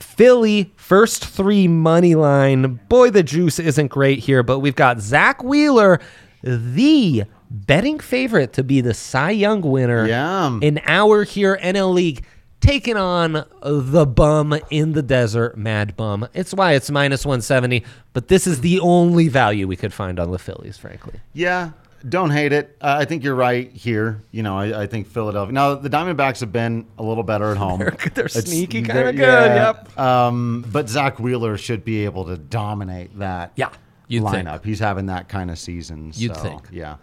Philly 0.00 0.72
first 0.76 1.22
three 1.22 1.68
money 1.68 2.14
line. 2.14 2.80
Boy, 2.88 3.10
the 3.10 3.22
juice 3.22 3.58
isn't 3.58 3.88
great 3.88 4.20
here, 4.20 4.42
but 4.42 4.60
we've 4.60 4.74
got 4.74 5.00
Zack 5.00 5.44
Wheeler, 5.44 6.00
the 6.42 7.24
betting 7.50 7.98
favorite 8.00 8.54
to 8.54 8.64
be 8.64 8.80
the 8.80 8.94
Cy 8.94 9.32
Young 9.32 9.60
winner 9.60 10.06
Yeah. 10.08 10.58
in 10.62 10.80
our 10.86 11.24
here 11.24 11.58
NL 11.62 11.92
League, 11.92 12.24
taking 12.60 12.96
on 12.96 13.44
the 13.62 14.06
bum 14.06 14.58
in 14.70 14.92
the 14.92 15.02
desert, 15.02 15.58
Mad 15.58 15.94
Bum. 15.94 16.26
It's 16.32 16.54
why 16.54 16.72
it's 16.72 16.90
minus 16.90 17.26
170, 17.26 17.84
but 18.14 18.28
this 18.28 18.46
is 18.46 18.62
the 18.62 18.80
only 18.80 19.28
value 19.28 19.66
we 19.68 19.76
could 19.76 19.92
find 19.92 20.18
on 20.18 20.30
the 20.30 20.38
Phillies, 20.38 20.78
frankly. 20.78 21.20
Yeah, 21.34 21.72
don't 22.08 22.30
hate 22.30 22.52
it. 22.52 22.76
Uh, 22.80 22.96
I 23.00 23.04
think 23.04 23.24
you're 23.24 23.34
right 23.34 23.70
here. 23.72 24.22
You 24.30 24.42
know, 24.42 24.56
I, 24.58 24.82
I 24.82 24.86
think 24.86 25.06
Philadelphia. 25.08 25.52
Now 25.52 25.74
the 25.74 25.90
Diamondbacks 25.90 26.40
have 26.40 26.52
been 26.52 26.86
a 26.98 27.02
little 27.02 27.22
better 27.22 27.50
at 27.50 27.56
home. 27.56 27.78
They're- 28.14 28.28
sneaky 28.28 28.82
kinda 28.82 29.12
good, 29.12 29.18
yep. 29.18 29.98
Um, 29.98 30.64
but 30.70 30.88
Zack 30.88 31.18
Wheeler 31.18 31.56
should 31.58 31.84
be 31.84 32.04
able 32.04 32.24
to 32.26 32.36
dominate 32.36 33.18
that. 33.18 33.52
Yeah, 33.56 33.70
you'd 34.08 34.22
think. 34.28 34.46
lineup. 34.48 34.64
He's 34.64 34.78
having 34.80 35.06
that 35.06 35.28
kind 35.28 35.50
of 35.50 35.58
season. 35.58 36.12
You'd 36.14 36.36
think. 36.36 36.62
Yeah. 36.70 36.96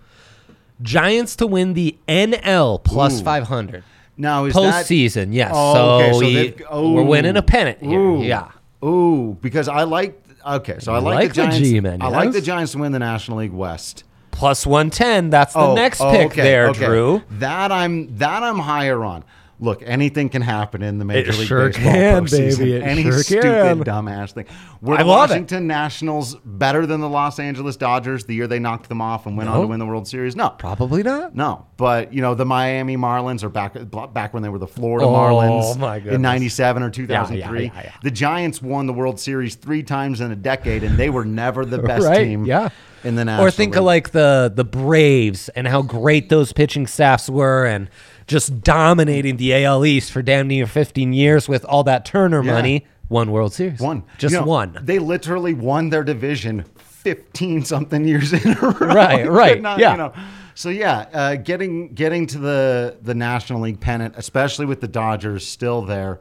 Giants 0.82 1.36
to 1.38 1.48
win 1.48 1.74
the 1.74 1.98
NL 2.08 2.84
plus 2.84 3.22
500. 3.22 3.84
Now 4.18 4.46
is 4.46 4.54
that 4.54 4.86
Postseason, 4.86 5.34
yes. 5.34 5.52
Oh, 5.56 5.74
so 5.74 5.96
okay, 5.96 6.14
so 6.14 6.20
they've- 6.20 6.62
we're 6.72 7.04
winning 7.04 7.36
a 7.38 7.42
pennant 7.42 7.82
here. 7.82 8.00
Ooh. 8.00 8.22
Yeah. 8.24 8.52
Ooh, 8.84 9.38
because 9.42 9.68
I 9.68 9.84
like. 9.84 10.20
Okay, 10.46 10.76
so 10.80 10.94
I 10.94 10.98
like, 11.00 11.16
like 11.16 11.34
the 11.34 11.42
the 11.42 11.48
Giants. 11.48 11.70
G-men, 11.70 12.02
I 12.02 12.10
like 12.10 12.32
the? 12.34 12.42
Giants 12.42 12.74
to 12.74 12.78
win 12.80 12.92
the 12.92 13.00
National 13.00 13.38
League 13.38 13.54
West. 13.54 14.04
Plus 14.34 14.66
110. 14.66 15.30
That's 15.30 15.54
the 15.54 15.60
Oh, 15.60 15.76
next 15.76 16.02
oh, 16.02 16.12
pick 16.12 16.32
okay, 16.32 16.42
there, 16.42 16.70
okay. 16.70 16.86
Drew. 16.86 17.22
That 17.32 17.72
I'm 17.72 18.18
that 18.18 18.44
I'm 18.44 18.60
higher 18.60 19.04
on. 19.04 19.24
Look, 19.64 19.82
anything 19.86 20.28
can 20.28 20.42
happen 20.42 20.82
in 20.84 20.98
the 20.98 21.06
Major 21.06 21.32
It 21.32 21.38
League 21.38 21.48
sure 21.48 21.68
Baseball 21.70 21.94
can, 21.94 22.24
postseason. 22.26 22.58
baby. 22.60 22.84
Any 22.84 23.04
sure 23.04 23.24
stupid 23.24 23.44
can. 23.44 23.84
dumbass 23.84 24.34
thing. 24.34 24.46
Were 24.82 24.96
I 24.96 25.04
the 25.04 25.06
love 25.10 25.30
it. 25.30 25.34
Washington 25.34 25.68
Nationals 25.68 26.36
better 26.44 26.86
than 26.86 27.00
the 27.00 27.08
Los 27.08 27.40
Angeles 27.40 27.78
Dodgers 27.78 28.26
the 28.26 28.34
year 28.36 28.46
they 28.48 28.60
knocked 28.60 28.90
them 28.90 29.00
off 29.02 29.26
and 29.26 29.38
went 29.38 29.50
on 29.50 29.62
to 29.62 29.68
win 29.68 29.80
the 29.80 29.86
World 29.86 30.06
Series? 30.08 30.36
No. 30.36 30.50
Probably 30.50 31.02
not. 31.02 31.34
No, 31.34 31.66
but 31.78 32.14
you 32.14 32.22
know 32.22 32.36
the 32.36 32.46
Miami 32.46 32.98
Marlins 32.98 33.42
are 33.44 33.50
back 33.50 33.76
back 34.14 34.34
when 34.34 34.44
they 34.44 34.50
were 34.50 34.60
the 34.60 34.68
Florida 34.68 35.08
Oh, 35.08 35.14
Marlins 35.14 36.06
in 36.12 36.22
'97 36.22 36.84
or 36.84 36.90
2003. 36.90 37.64
yeah, 37.66 37.72
yeah. 37.74 37.92
The 38.04 38.12
Giants 38.12 38.62
won 38.62 38.86
the 38.86 38.94
World 38.94 39.20
Series 39.20 39.56
three 39.56 39.84
times 39.84 40.20
in 40.20 40.30
a 40.32 40.36
decade, 40.36 40.84
and 40.84 40.98
they 40.98 41.10
were 41.10 41.24
never 41.26 41.64
the 41.64 41.78
best 41.80 42.06
right? 42.06 42.24
team. 42.26 42.44
Yeah. 42.46 42.68
in 43.06 43.16
the 43.16 43.24
National 43.26 43.48
Or 43.48 43.52
think 43.52 43.76
of 43.78 43.84
like 43.86 44.12
the 44.12 44.52
the 44.54 44.64
Braves 44.66 45.48
and 45.50 45.68
how 45.68 45.82
great 45.82 46.28
those 46.30 46.52
pitching 46.52 46.86
staffs 46.88 47.30
were, 47.30 47.66
and 47.66 47.90
just 48.28 48.62
dominating 48.62 49.38
the 49.38 49.54
AL 49.66 49.86
East 49.86 50.12
for 50.12 50.22
damn 50.22 50.48
near 50.48 50.66
15 50.68 51.14
years 51.14 51.48
with 51.50 51.66
all 51.66 51.84
that 51.86 52.06
Turner 52.06 52.44
Yeah. 52.44 52.54
money. 52.54 52.86
One 53.10 53.32
World 53.32 53.54
Series. 53.54 53.80
one, 53.80 54.04
Just 54.18 54.34
You 54.34 54.40
know, 54.40 54.46
one. 54.48 54.78
They 54.82 54.98
literally 54.98 55.54
won 55.54 55.90
their 55.90 56.04
division 56.04 56.64
15 56.78 57.64
something 57.66 58.06
years 58.08 58.34
in 58.34 58.52
a 58.54 58.60
row. 58.60 58.72
Right, 58.88 59.30
right, 59.30 59.62
not, 59.62 59.78
yeah. 59.80 59.92
You 59.92 59.98
know. 59.98 60.14
So 60.56 60.70
yeah, 60.70 61.06
uh, 61.14 61.36
getting 61.36 61.90
getting 61.94 62.28
to 62.28 62.38
the 62.40 62.98
the 63.02 63.14
National 63.14 63.62
League 63.62 63.80
pennant, 63.80 64.14
especially 64.18 64.66
with 64.66 64.82
the 64.82 64.88
Dodgers 64.88 65.46
still 65.46 65.82
there, 65.82 66.20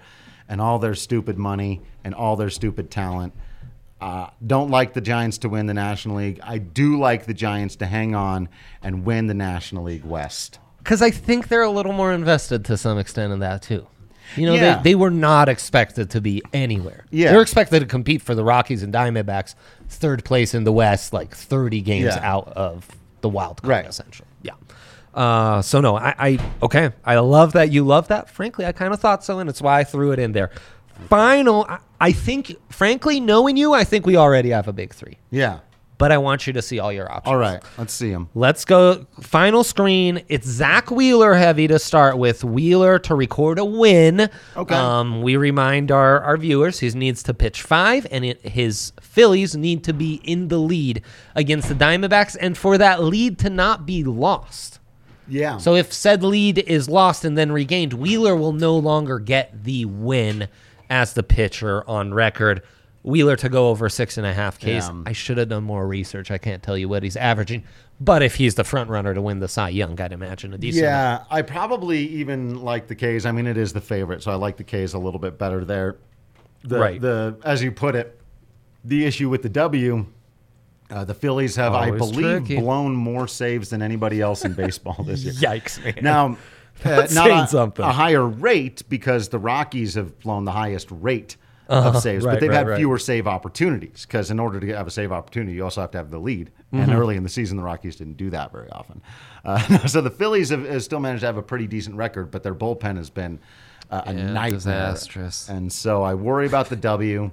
and 0.49 0.61
all 0.61 0.79
their 0.79 0.95
stupid 0.95 1.39
money 1.39 1.81
and 2.03 2.15
all 2.15 2.37
their 2.37 2.51
stupid 2.51 2.91
talent. 2.91 3.33
Uh, 4.01 4.27
don't 4.45 4.71
like 4.71 4.95
the 4.95 5.01
Giants 5.01 5.39
to 5.39 5.49
win 5.49 5.67
the 5.67 5.75
National 5.75 6.17
League. 6.17 6.41
I 6.43 6.59
do 6.59 6.99
like 6.99 7.27
the 7.27 7.35
Giants 7.35 7.77
to 7.77 7.87
hang 7.87 8.15
on 8.17 8.49
and 8.83 9.05
win 9.05 9.29
the 9.29 9.35
National 9.35 9.85
League 9.85 10.05
West. 10.05 10.59
Because 10.83 11.03
I 11.03 11.11
think 11.11 11.49
they're 11.49 11.63
a 11.63 11.71
little 11.71 11.93
more 11.93 12.13
invested 12.13 12.65
to 12.67 12.77
some 12.77 12.99
extent 12.99 13.33
in 13.33 13.39
that 13.41 13.63
too. 13.63 13.87
You 14.37 14.47
know, 14.47 14.55
Yeah. 14.55 14.77
they, 14.79 14.91
they 14.91 14.95
were 14.95 15.11
not 15.11 15.49
expected 15.49 16.11
to 16.11 16.21
be 16.21 16.43
anywhere. 16.53 17.05
Yeah. 17.11 17.33
They're 17.33 17.43
expected 17.43 17.81
to 17.81 17.87
compete 17.87 18.23
for 18.23 18.35
the 18.35 18.43
Rockies 18.43 18.83
and 18.83 18.93
Diamondbacks, 18.93 19.55
third 19.89 20.25
place 20.25 20.55
in 20.55 20.65
the 20.65 20.73
West, 20.73 21.13
like 21.13 21.35
30 21.35 21.81
games 21.83 22.07
Yeah. 22.07 22.21
out 22.23 22.49
of 22.49 22.89
the 23.21 23.29
wild 23.29 23.61
card, 23.63 23.71
Right. 23.71 23.87
essentially. 23.87 24.29
Yeah. 24.43 24.53
Uh, 25.15 25.61
so, 25.61 25.81
no, 25.83 25.97
I, 25.99 26.15
I, 26.19 26.39
okay. 26.63 26.91
I 27.05 27.17
love 27.19 27.53
that 27.53 27.71
you 27.71 27.85
love 27.85 28.09
that. 28.09 28.31
Frankly, 28.31 28.65
I 28.65 28.73
kind 28.73 28.95
of 28.95 29.01
thought 29.01 29.23
so, 29.23 29.39
and 29.39 29.51
it's 29.51 29.61
why 29.61 29.81
I 29.81 29.85
threw 29.85 30.13
it 30.13 30.19
in 30.19 30.33
there. 30.33 30.51
Final, 31.09 31.67
I, 31.69 31.79
I 32.01 32.13
think, 32.13 32.57
frankly, 32.71 33.21
knowing 33.21 33.57
you, 33.59 33.75
I 33.75 33.85
think 33.85 34.07
we 34.07 34.17
already 34.17 34.51
have 34.51 34.67
a 34.69 34.73
big 34.73 34.95
three, 34.95 35.19
Yeah. 35.31 35.59
But 36.03 36.11
I 36.11 36.19
want 36.19 36.49
you 36.49 36.53
to 36.55 36.63
see 36.63 36.81
all 36.81 36.93
your 36.93 37.09
options. 37.09 37.31
All 37.31 37.39
right. 37.39 37.63
Let's 37.79 37.93
see 37.93 38.11
them. 38.11 38.29
Let's 38.35 38.65
go. 38.65 39.07
Final 39.21 39.63
screen. 39.63 40.25
It's 40.27 40.49
Zack 40.49 40.91
Wheeler 40.91 41.35
heavy 41.35 41.69
to 41.69 41.79
start 41.79 42.19
with. 42.19 42.43
Wheeler 42.43 42.99
to 42.99 43.15
record 43.15 43.61
a 43.61 43.65
win. 43.65 44.29
Okay. 44.57 44.75
Um, 44.75 45.23
we 45.23 45.37
remind 45.37 45.93
our, 45.93 46.21
our 46.23 46.37
viewers 46.37 46.81
he 46.81 46.91
needs 46.91 47.23
to 47.23 47.33
pitch 47.33 47.63
five, 47.63 48.05
and 48.11 48.25
it, 48.25 48.45
his 48.45 48.93
Phillies 49.01 49.55
need 49.57 49.85
to 49.85 49.93
be 49.93 50.15
in 50.25 50.49
the 50.49 50.59
lead 50.59 51.05
against 51.37 51.69
the 51.69 51.75
Diamondbacks, 51.77 52.37
and 52.41 52.59
for 52.59 52.77
that 52.79 53.05
lead 53.05 53.39
to 53.39 53.49
not 53.49 53.87
be 53.87 54.03
lost. 54.03 54.81
Yeah. 55.29 55.59
So 55.59 55.77
if 55.77 55.93
said 55.93 56.25
lead 56.25 56.59
is 56.59 56.89
lost 56.89 57.25
and 57.25 57.39
then 57.39 57.53
regained, 57.53 57.93
Wheeler 57.93 58.35
will 58.35 58.55
no 58.55 58.77
longer 58.77 59.21
get 59.21 59.63
the 59.63 59.85
win 59.85 60.49
as 60.91 61.13
the 61.13 61.23
pitcher 61.23 61.89
on 61.89 62.13
record. 62.13 62.65
Wheeler 63.05 63.35
to 63.37 63.49
go 63.49 63.69
over 63.71 63.89
six 63.89 64.17
and 64.17 64.27
a 64.27 64.33
half 64.33 64.59
Ks. 64.59 64.67
Yeah. 64.67 65.03
I 65.07 65.13
should 65.13 65.39
have 65.39 65.49
done 65.49 65.65
more 65.65 65.87
research. 65.87 66.31
I 66.31 66.39
can't 66.39 66.63
tell 66.63 66.79
you 66.79 66.89
what 66.89 67.03
he's 67.03 67.17
averaging, 67.17 67.65
but 68.01 68.23
if 68.23 68.37
he's 68.37 68.55
the 68.55 68.65
front 68.65 68.91
runner 68.91 69.13
to 69.13 69.21
win 69.21 69.41
the 69.41 69.49
Cy 69.49 69.71
Young, 69.71 70.01
I'd 70.01 70.13
imagine 70.13 70.55
a 70.55 70.59
decent. 70.59 70.87
amount. 70.87 71.27
Yeah, 71.31 71.37
I 71.37 71.43
probably 71.43 71.99
even 72.07 72.63
like 72.63 72.87
the 72.87 72.95
K's. 72.95 73.27
I 73.27 73.33
mean, 73.33 73.47
it 73.47 73.57
is 73.57 73.73
the 73.73 73.81
favorite, 73.81 74.23
so 74.23 74.31
I 74.31 74.37
like 74.37 74.57
the 74.57 74.65
K's 74.65 74.95
a 74.95 74.99
little 74.99 75.19
bit 75.21 75.37
better 75.39 75.65
there. 75.65 75.97
The, 76.65 76.79
Right. 76.79 77.01
The 77.01 77.37
as 77.45 77.61
you 77.63 77.73
put 77.73 77.97
it, 77.97 78.21
the 78.85 79.05
issue 79.05 79.29
with 79.29 79.43
the 79.43 79.49
W, 79.49 80.07
uh, 80.91 81.05
the 81.05 81.15
Phillies 81.15 81.57
have, 81.57 81.73
I 81.75 81.91
believe, 81.91 82.47
tricky. 82.47 82.61
blown 82.61 82.95
more 82.95 83.27
saves 83.27 83.71
than 83.71 83.83
anybody 83.83 84.21
else 84.21 84.45
in 84.45 84.53
baseball 84.53 85.03
this 85.05 85.25
year. 85.25 85.33
Yikes, 85.37 85.83
man. 85.83 85.95
Now, 86.03 86.37
uh, 86.85 87.09
not 87.13 87.31
a, 87.31 87.47
something. 87.49 87.85
a 87.85 87.93
higher 87.93 88.25
rate 88.27 88.83
because 88.89 89.29
the 89.31 89.39
Rockies 89.41 89.95
have 89.95 90.19
blown 90.21 90.45
the 90.45 90.53
highest 90.53 90.89
rate 90.91 91.37
of 91.73 92.03
saves, 92.03 92.25
Uh-huh. 92.25 92.29
right, 92.29 92.35
but 92.35 92.41
they've 92.41 92.51
right, 92.51 92.57
had 92.59 92.69
right. 92.69 92.77
fewer 92.79 92.99
save 92.99 93.27
opportunities 93.27 94.07
because 94.07 94.31
in 94.31 94.39
order 94.39 94.61
to 94.61 94.67
have 94.69 94.87
a 94.87 94.91
save 94.91 95.13
opportunity, 95.13 95.55
you 95.55 95.65
also 95.65 95.81
have 95.81 95.91
to 95.93 95.99
have 95.99 96.11
the 96.11 96.19
lead. 96.19 96.51
Mm-hmm. 96.73 96.83
And 96.91 96.95
early 96.95 97.17
in 97.17 97.23
the 97.23 97.29
season, 97.29 97.57
the 97.57 97.63
Rockies 97.63 97.97
didn't 97.97 98.17
do 98.17 98.31
that 98.31 98.53
very 98.53 98.71
often. 98.71 99.03
Uh, 99.45 99.59
so 99.87 100.01
the 100.01 100.11
Phillies 100.11 100.51
have, 100.51 100.67
have 100.69 100.83
still 100.83 101.01
managed 101.01 101.21
to 101.21 101.27
have 101.27 101.37
a 101.37 101.43
pretty 101.43 101.67
decent 101.67 101.97
record, 101.97 102.31
but 102.31 102.43
their 102.43 102.55
bullpen 102.55 102.97
has 102.97 103.11
been 103.11 103.39
uh, 103.91 104.03
a 104.07 104.15
Yeah, 104.15 104.33
nightmare. 104.33 104.51
disastrous. 104.59 105.49
And 105.49 105.73
so 105.73 106.03
I 106.03 106.15
worry 106.15 106.47
about 106.47 106.69
the 106.69 106.77
W. 106.77 107.31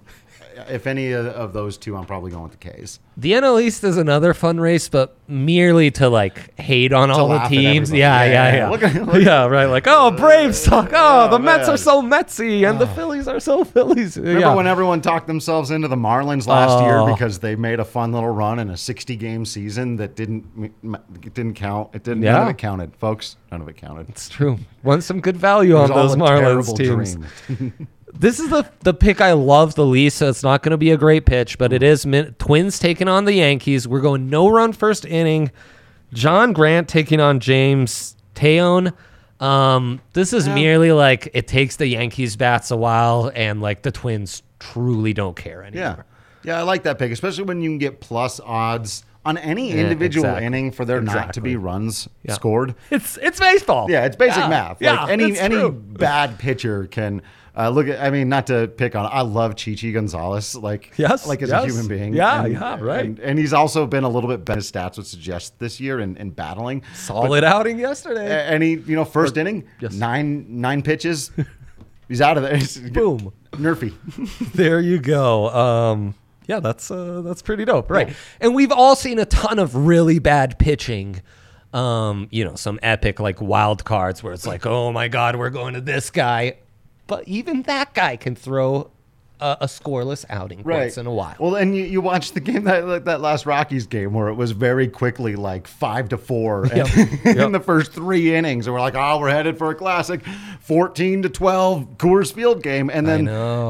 If 0.69 0.87
any 0.87 1.11
of- 1.13 1.53
those 1.53 1.77
two, 1.77 1.95
I'm 1.95 2.05
probably 2.05 2.31
going 2.31 2.43
with 2.43 2.59
the 2.59 2.71
K's. 2.71 2.99
The 3.17 3.31
NL 3.33 3.61
East 3.61 3.83
is 3.83 3.97
another 3.97 4.33
fun 4.33 4.59
race, 4.59 4.87
but 4.89 5.15
merely 5.27 5.89
to 5.91 6.09
like 6.09 6.57
hate 6.59 6.93
on 6.93 7.09
all 7.11 7.29
the 7.29 7.39
teams. 7.47 7.91
Yeah, 7.91 8.23
Yeah, 8.23 8.31
yeah, 8.31 8.31
yeah. 8.51 8.55
yeah. 8.57 8.69
Look 8.69 8.83
at- 8.83 8.95
look 9.05 9.23
yeah, 9.23 9.45
right. 9.45 9.65
Like, 9.65 9.85
oh, 9.87 10.11
Braves 10.11 10.57
suck. 10.57 10.91
Oh, 10.93 11.29
the 11.29 11.39
Mets 11.39 11.67
are 11.69 11.77
so 11.77 12.01
Metsy, 12.01 12.69
and 12.69 12.79
the 12.79 12.87
Phillies 12.95 13.27
are 13.27 13.39
so 13.39 13.63
Phillies. 13.63 14.17
Remember 14.17 14.39
yeah. 14.39 14.53
when 14.55 14.67
everyone 14.67 15.01
talked 15.01 15.27
themselves 15.27 15.71
into 15.71 15.87
the 15.87 15.95
Marlins 15.95 16.45
last 16.47 16.71
Oh. 16.81 16.85
year 16.85 17.13
because 17.13 17.39
they 17.39 17.55
made 17.55 17.79
a 17.79 17.85
fun 17.85 18.11
little 18.11 18.29
run 18.29 18.59
in 18.59 18.69
a 18.69 18.77
60 18.77 19.15
game 19.15 19.45
season 19.45 19.95
that 19.97 20.15
didn't 20.15 20.71
it 21.23 21.33
didn't 21.33 21.55
count. 21.55 21.89
It 21.93 22.03
didn't. 22.03 22.21
None 22.21 22.43
of 22.43 22.49
it 22.49 22.57
counted, 22.57 22.95
folks. 22.95 23.37
None 23.51 23.61
of 23.61 23.67
it 23.69 23.77
counted. 23.77 24.09
It's 24.09 24.29
true. 24.29 24.59
Want 24.83 25.03
some 25.03 25.19
good 25.21 25.37
value 25.37 25.75
on 25.77 25.89
those 25.89 26.15
Marlins 26.15 26.75
teams. 26.77 27.17
This 28.13 28.39
is 28.39 28.49
the 28.49 28.69
the 28.81 28.93
pick 28.93 29.21
I 29.21 29.33
love 29.33 29.75
the 29.75 29.85
least, 29.85 30.17
so 30.17 30.29
it's 30.29 30.43
not 30.43 30.63
going 30.63 30.71
to 30.71 30.77
be 30.77 30.91
a 30.91 30.97
great 30.97 31.25
pitch, 31.25 31.57
but 31.57 31.71
it 31.71 31.83
is 31.83 32.05
min- 32.05 32.33
Twins 32.39 32.79
taking 32.79 33.07
on 33.07 33.25
the 33.25 33.33
Yankees. 33.33 33.87
We're 33.87 34.01
going 34.01 34.29
no 34.29 34.49
run 34.49 34.73
first 34.73 35.05
inning. 35.05 35.51
John 36.13 36.53
Gant 36.53 36.87
taking 36.89 37.19
on 37.19 37.39
Jameson 37.39 38.17
Taillon. 38.35 38.93
Um, 39.39 40.01
this 40.13 40.33
is 40.33 40.49
merely 40.49 40.91
like 40.91 41.29
it 41.33 41.47
takes 41.47 41.75
the 41.77 41.87
Yankees 41.87 42.35
bats 42.35 42.71
a 42.71 42.77
while, 42.77 43.31
and 43.35 43.61
like 43.61 43.83
the 43.83 43.91
Twins 43.91 44.41
truly 44.59 45.13
don't 45.13 45.35
care 45.35 45.63
anymore. 45.63 46.05
Yeah, 46.43 46.53
yeah, 46.53 46.59
I 46.59 46.63
like 46.63 46.83
that 46.83 46.97
pick, 46.99 47.11
especially 47.11 47.43
when 47.45 47.61
you 47.61 47.69
can 47.69 47.77
get 47.77 48.01
plus 48.01 48.39
odds 48.41 49.05
on 49.23 49.37
any 49.37 49.69
Yeah, 49.71 49.81
individual 49.81 50.25
exactly. 50.25 50.45
inning 50.47 50.71
for 50.71 50.83
there 50.83 50.99
not 50.99 51.33
to 51.35 51.41
be 51.41 51.55
runs 51.55 52.09
Yeah. 52.23 52.33
scored. 52.33 52.73
It's 52.89 53.17
it's 53.21 53.39
baseball. 53.39 53.89
Yeah, 53.89 54.05
it's 54.05 54.15
basic 54.15 54.39
Yeah. 54.39 54.47
math. 54.49 54.77
Yeah, 54.81 55.03
like 55.03 55.11
any 55.11 55.37
any 55.39 55.69
bad 55.69 56.37
pitcher 56.39 56.87
can 56.87 57.21
uh, 57.57 57.69
look 57.69 57.87
at. 57.87 57.99
I 57.99 58.09
mean, 58.09 58.29
not 58.29 58.47
to 58.47 58.67
pick 58.67 58.95
on. 58.95 59.07
I 59.11 59.21
love 59.21 59.55
Chichi 59.55 59.91
Gonzalez. 59.91 60.55
Like 60.55 60.93
Yes, 60.97 61.27
like 61.27 61.41
as 61.41 61.49
yes. 61.49 61.63
a 61.63 61.67
human 61.67 61.87
being. 61.87 62.13
Yeah, 62.13 62.43
and, 62.43 62.53
yeah, 62.53 62.79
right. 62.79 63.05
And, 63.05 63.19
and 63.19 63.39
he's 63.39 63.53
also 63.53 63.85
been 63.87 64.03
a 64.03 64.09
little 64.09 64.29
bit 64.29 64.45
better. 64.45 64.59
His 64.59 64.71
stats 64.71 64.97
would 64.97 65.07
suggest 65.07 65.57
this 65.59 65.79
year 65.79 65.99
in, 65.99 66.17
in 66.17 66.31
battling. 66.31 66.83
solid 66.93 67.43
outing 67.43 67.79
yesterday. 67.79 68.47
And 68.47 68.61
he, 68.61 68.71
you 68.75 68.95
know, 68.95 69.05
first 69.05 69.37
inning, 69.37 69.67
yes. 69.79 69.93
nine 69.93 70.61
nine 70.61 70.81
pitches, 70.81 71.31
he's 72.07 72.21
out 72.21 72.37
of 72.37 72.43
there. 72.43 72.91
Boom. 72.91 73.33
Nerfy. 73.53 73.93
there 74.53 74.79
you 74.79 74.99
go. 74.99 75.49
Um, 75.49 76.15
yeah, 76.47 76.59
that's 76.59 76.89
uh, 76.89 77.21
that's 77.21 77.41
pretty 77.41 77.63
dope, 77.65 77.91
right? 77.91 78.15
And 78.41 78.55
we've 78.55 78.71
all 78.71 78.95
seen 78.95 79.19
a 79.19 79.25
ton 79.25 79.59
of 79.59 79.75
really 79.75 80.19
bad 80.19 80.57
pitching. 80.57 81.21
Um, 81.73 82.27
you 82.31 82.43
know, 82.43 82.55
some 82.55 82.79
epic 82.81 83.19
like 83.19 83.39
wild 83.39 83.85
cards 83.85 84.23
where 84.23 84.33
it's 84.33 84.47
like, 84.47 84.65
oh 84.65 84.91
my 84.91 85.07
god, 85.07 85.35
we're 85.35 85.51
going 85.51 85.75
to 85.75 85.81
this 85.81 86.09
guy, 86.09 86.57
but 87.09 87.27
even 87.27 87.63
that 87.63 87.93
guy 87.93 88.15
can 88.15 88.35
throw 88.35 88.91
a, 89.41 89.57
a 89.61 89.65
scoreless 89.67 90.25
outing 90.29 90.63
once 90.63 90.97
in 90.97 91.05
a 91.07 91.13
while. 91.13 91.35
Well, 91.39 91.55
and 91.55 91.73
you, 91.75 91.85
you 91.85 92.01
watched 92.01 92.33
the 92.33 92.41
game 92.41 92.65
that 92.65 93.05
that 93.05 93.21
last 93.21 93.45
Rockies 93.45 93.87
game 93.87 94.13
where 94.13 94.27
it 94.27 94.33
was 94.35 94.51
very 94.51 94.87
quickly 94.89 95.35
like 95.37 95.65
five 95.67 96.09
to 96.09 96.17
four 96.17 96.67
Yep. 96.75 96.87
in 97.25 97.37
Yep. 97.37 97.51
the 97.53 97.59
first 97.61 97.93
three 97.93 98.35
innings, 98.35 98.67
and 98.67 98.73
we're 98.73 98.81
like, 98.81 98.95
oh, 98.95 99.17
we're 99.19 99.29
headed 99.29 99.57
for 99.57 99.69
a 99.71 99.75
classic, 99.75 100.25
fourteen 100.59 101.21
to 101.21 101.29
twelve 101.29 101.97
Coors 101.97 102.33
Field 102.33 102.61
game, 102.63 102.89
and 102.89 103.07
then 103.07 103.25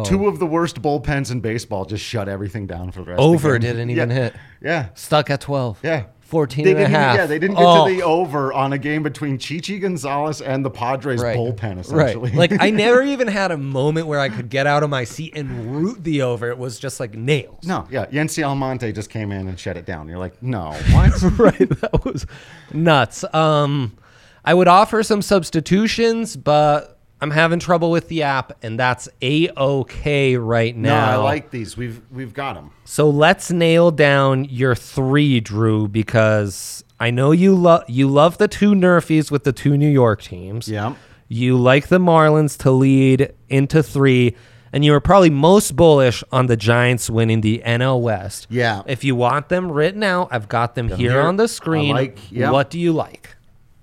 two 0.05 0.27
of 0.27 0.39
the 0.39 0.47
worst 0.47 0.81
bullpens 0.81 1.31
in 1.31 1.39
baseball 1.39 1.85
just 1.85 2.03
shut 2.03 2.27
everything 2.27 2.65
down 2.67 2.91
for 2.91 3.01
the 3.03 3.11
rest. 3.11 3.19
Over 3.21 3.55
of 3.55 3.61
the 3.61 3.67
game. 3.67 3.75
didn't 3.75 3.89
even 3.91 4.09
Yeah. 4.09 4.15
hit. 4.15 4.33
Yeah. 4.61 4.89
Stuck 4.95 5.29
at 5.29 5.39
12. 5.41 5.79
Yeah. 5.83 6.05
14 6.29 6.63
They 6.63 6.71
and 6.71 6.77
didn't 6.77 6.89
even- 6.91 7.01
half. 7.01 7.15
yeah, 7.17 7.25
they 7.25 7.39
didn't 7.39 7.57
get 7.57 7.65
Oh. 7.65 7.87
to 7.87 7.93
the 7.93 8.03
over 8.03 8.53
on 8.53 8.71
a 8.73 8.77
game 8.77 9.03
between 9.03 9.37
Chichi 9.37 9.79
Gonzalez 9.79 10.41
and 10.41 10.63
the 10.63 10.69
Padres 10.69 11.21
Right. 11.21 11.35
bullpen, 11.35 11.79
essentially. 11.79 12.29
Right. 12.31 12.51
Like 12.51 12.61
I 12.61 12.69
never 12.85 13.01
even 13.01 13.27
had 13.27 13.51
a 13.51 13.57
moment 13.57 14.05
where 14.07 14.19
I 14.19 14.29
could 14.29 14.49
get 14.49 14.67
out 14.67 14.83
of 14.83 14.89
my 14.91 15.03
seat 15.03 15.33
and 15.35 15.75
root 15.75 16.03
the 16.03 16.21
over. 16.21 16.49
It 16.49 16.57
was 16.59 16.77
just 16.79 16.99
like 16.99 17.15
nails. 17.15 17.63
no, 17.65 17.87
yeah, 17.89 18.05
Yency 18.07 18.43
Almonte 18.47 18.91
just 18.91 19.09
came 19.09 19.31
in 19.31 19.47
and 19.47 19.59
shut 19.59 19.75
it 19.75 19.85
down. 19.85 20.07
You're 20.07 20.19
like, 20.19 20.41
no, 20.43 20.71
what? 20.91 21.21
right. 21.39 21.69
That 21.81 22.05
was 22.05 22.25
nuts. 22.71 23.25
Um, 23.33 23.97
I 24.45 24.53
would 24.53 24.67
offer 24.67 25.01
some 25.01 25.21
substitutions, 25.23 26.35
but 26.35 26.98
I'm 27.21 27.31
having 27.31 27.59
trouble 27.59 27.91
with 27.91 28.07
the 28.07 28.23
app, 28.23 28.53
and 28.63 28.79
that's 28.79 29.09
a 29.21 29.49
okay 29.49 30.37
right 30.37 30.75
now. 30.75 31.11
no. 31.11 31.21
I 31.21 31.23
like 31.23 31.51
these. 31.51 31.75
We've 31.75 32.01
we've 32.11 32.33
got 32.33 32.53
them. 32.55 32.71
So 32.85 33.09
let's 33.09 33.51
nail 33.51 33.91
down 33.91 34.45
your 34.45 34.73
three, 34.75 35.39
Drew, 35.41 35.87
because 35.87 36.83
I 36.99 37.11
know 37.11 37.31
you 37.31 37.55
love 37.55 37.83
you 37.89 38.07
love 38.07 38.37
the 38.37 38.47
two 38.47 38.71
Nerfies 38.71 39.31
with 39.31 39.43
the 39.43 39.51
two 39.51 39.77
New 39.77 39.89
York 39.89 40.21
teams. 40.21 40.67
Yeah. 40.69 40.95
You 41.27 41.57
like 41.57 41.89
the 41.89 41.99
Marlins 41.99 42.57
to 42.63 42.71
lead 42.71 43.33
into 43.49 43.83
three, 43.83 44.35
and 44.73 44.83
you 44.85 44.93
were 44.93 44.99
probably 45.01 45.29
most 45.29 45.75
bullish 45.75 46.23
on 46.31 46.47
the 46.47 46.57
Giants 46.57 47.09
winning 47.09 47.41
the 47.41 47.61
NL 47.65 48.01
West. 48.01 48.47
Yeah. 48.49 48.81
If 48.87 49.03
you 49.03 49.13
want 49.15 49.49
them 49.49 49.71
written 49.71 50.01
out, 50.03 50.29
I've 50.31 50.47
got 50.47 50.73
them 50.75 50.87
here, 50.87 51.11
here. 51.11 51.21
on 51.21 51.35
the 51.35 51.43
I 51.43 51.47
screen. 51.47 51.93
like- 51.95 52.31
yep. 52.31 52.51
What 52.51 52.69
do 52.71 52.79
you 52.79 52.93
like? 52.93 53.35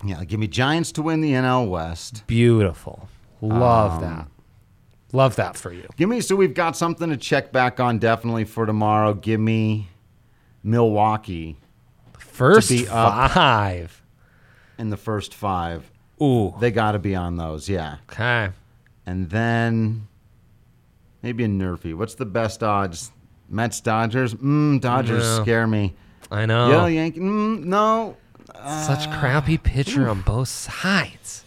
Yeah, 0.05 0.25
give 0.25 0.41
me 0.41 0.47
Giants 0.49 0.91
to 0.93 1.03
win 1.03 1.21
the 1.21 1.33
NL 1.33 1.69
West. 1.69 2.27
Beautiful. 2.27 3.09
Love 3.41 3.95
Um, 3.95 4.01
that. 4.03 4.29
Love 5.13 5.37
that 5.37 5.57
for 5.57 5.73
you. 5.73 5.89
Give 5.97 6.09
me 6.09 6.21
so 6.21 6.35
we've 6.37 6.55
got 6.55 6.77
something 6.77 7.09
to 7.11 7.17
check 7.17 7.53
back 7.53 7.79
on 7.81 7.99
definitely 7.99 8.45
for 8.45 8.67
tomorrow. 8.67 9.15
Give 9.15 9.41
me 9.41 9.89
Milwaukee 10.63 11.57
First 12.19 12.69
be 12.71 12.87
up. 12.89 13.31
five. 13.33 14.03
in 14.79 14.91
the 14.91 14.97
first 14.97 15.33
five. 15.33 15.91
Ooh. 16.23 16.55
They 16.61 16.71
got 16.71 16.93
to 16.93 16.99
be 16.99 17.15
on 17.15 17.37
those, 17.37 17.69
yeah. 17.69 17.97
Okay. 18.11 18.51
And 19.07 19.31
then 19.31 20.07
maybe 21.23 21.45
a 21.45 21.49
Nerfy. 21.49 21.95
What's 21.95 22.15
the 22.15 22.27
best 22.27 22.63
odds? 22.63 23.11
Mets, 23.49 23.81
Dodgers. 23.81 24.35
Mm, 24.35 24.81
Dodgers 24.81 25.23
No. 25.25 25.43
scare 25.43 25.67
me. 25.67 25.95
I 26.31 26.45
know. 26.47 26.69
Yeah, 26.69 26.87
Yankee. 26.89 27.21
Mm, 27.21 27.65
no. 27.65 28.17
Such 28.85 29.09
crappy 29.13 29.57
pitcher 29.57 30.09
on 30.09 30.23
both 30.23 30.49
sides. 30.49 31.45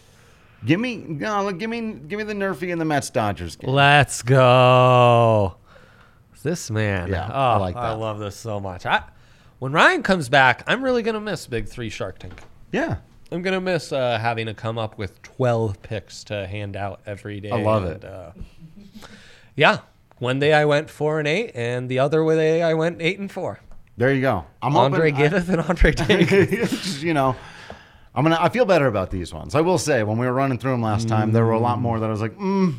Give 0.64 0.78
me 0.78 0.96
no. 0.96 1.50
Give 1.52 1.70
me 1.70 1.92
give 1.92 2.18
me 2.18 2.24
the 2.24 2.34
Nerfy 2.34 2.70
and 2.72 2.80
the 2.80 2.84
Mets, 2.84 3.10
Dodgers. 3.10 3.56
Game. 3.56 3.70
Let's 3.70 4.22
go. 4.22 5.56
This 6.42 6.70
man. 6.70 7.08
Yeah, 7.08 7.28
oh, 7.30 7.34
I 7.34 7.56
like 7.56 7.74
that. 7.74 7.84
I 7.84 7.92
love 7.92 8.18
this 8.18 8.36
so 8.36 8.60
much. 8.60 8.86
I, 8.86 9.02
when 9.58 9.72
Ryan 9.72 10.02
comes 10.02 10.28
back, 10.28 10.62
I'm 10.66 10.82
really 10.82 11.02
gonna 11.02 11.20
miss 11.20 11.46
Big 11.46 11.68
Three 11.68 11.90
Shark 11.90 12.18
Tank. 12.18 12.40
Yeah, 12.72 12.96
I'm 13.30 13.42
gonna 13.42 13.60
miss 13.60 13.92
uh, 13.92 14.18
having 14.18 14.46
to 14.46 14.54
come 14.54 14.78
up 14.78 14.96
with 14.96 15.20
12 15.22 15.82
picks 15.82 16.24
to 16.24 16.46
hand 16.46 16.76
out 16.76 17.00
every 17.06 17.40
day. 17.40 17.50
I 17.50 17.62
love 17.62 17.84
it. 17.84 18.04
Uh, 18.04 18.32
yeah, 19.54 19.80
one 20.18 20.38
day 20.38 20.54
I 20.54 20.64
went 20.64 20.88
four 20.88 21.18
and 21.18 21.28
eight, 21.28 21.52
and 21.54 21.88
the 21.88 21.98
other 21.98 22.24
day 22.34 22.62
I 22.62 22.74
went 22.74 23.00
eight 23.00 23.18
and 23.18 23.30
four. 23.30 23.60
There 23.96 24.14
you 24.14 24.22
go. 24.22 24.46
I'm 24.62 24.76
Andre 24.76 25.10
Giddith 25.10 25.50
and 25.50 25.60
Andre. 25.60 25.92
Just, 25.94 27.02
you 27.02 27.12
know, 27.12 27.36
I'm 28.14 28.24
gonna. 28.24 28.38
I 28.40 28.48
feel 28.48 28.64
better 28.64 28.86
about 28.86 29.10
these 29.10 29.32
ones. 29.32 29.54
I 29.54 29.60
will 29.60 29.78
say, 29.78 30.02
when 30.02 30.18
we 30.18 30.26
were 30.26 30.32
running 30.32 30.58
through 30.58 30.72
them 30.72 30.82
last 30.82 31.06
time, 31.08 31.32
there 31.32 31.44
were 31.44 31.52
a 31.52 31.60
lot 31.60 31.80
more 31.80 32.00
that 32.00 32.06
I 32.06 32.10
was 32.10 32.20
like, 32.20 32.36
mm, 32.36 32.74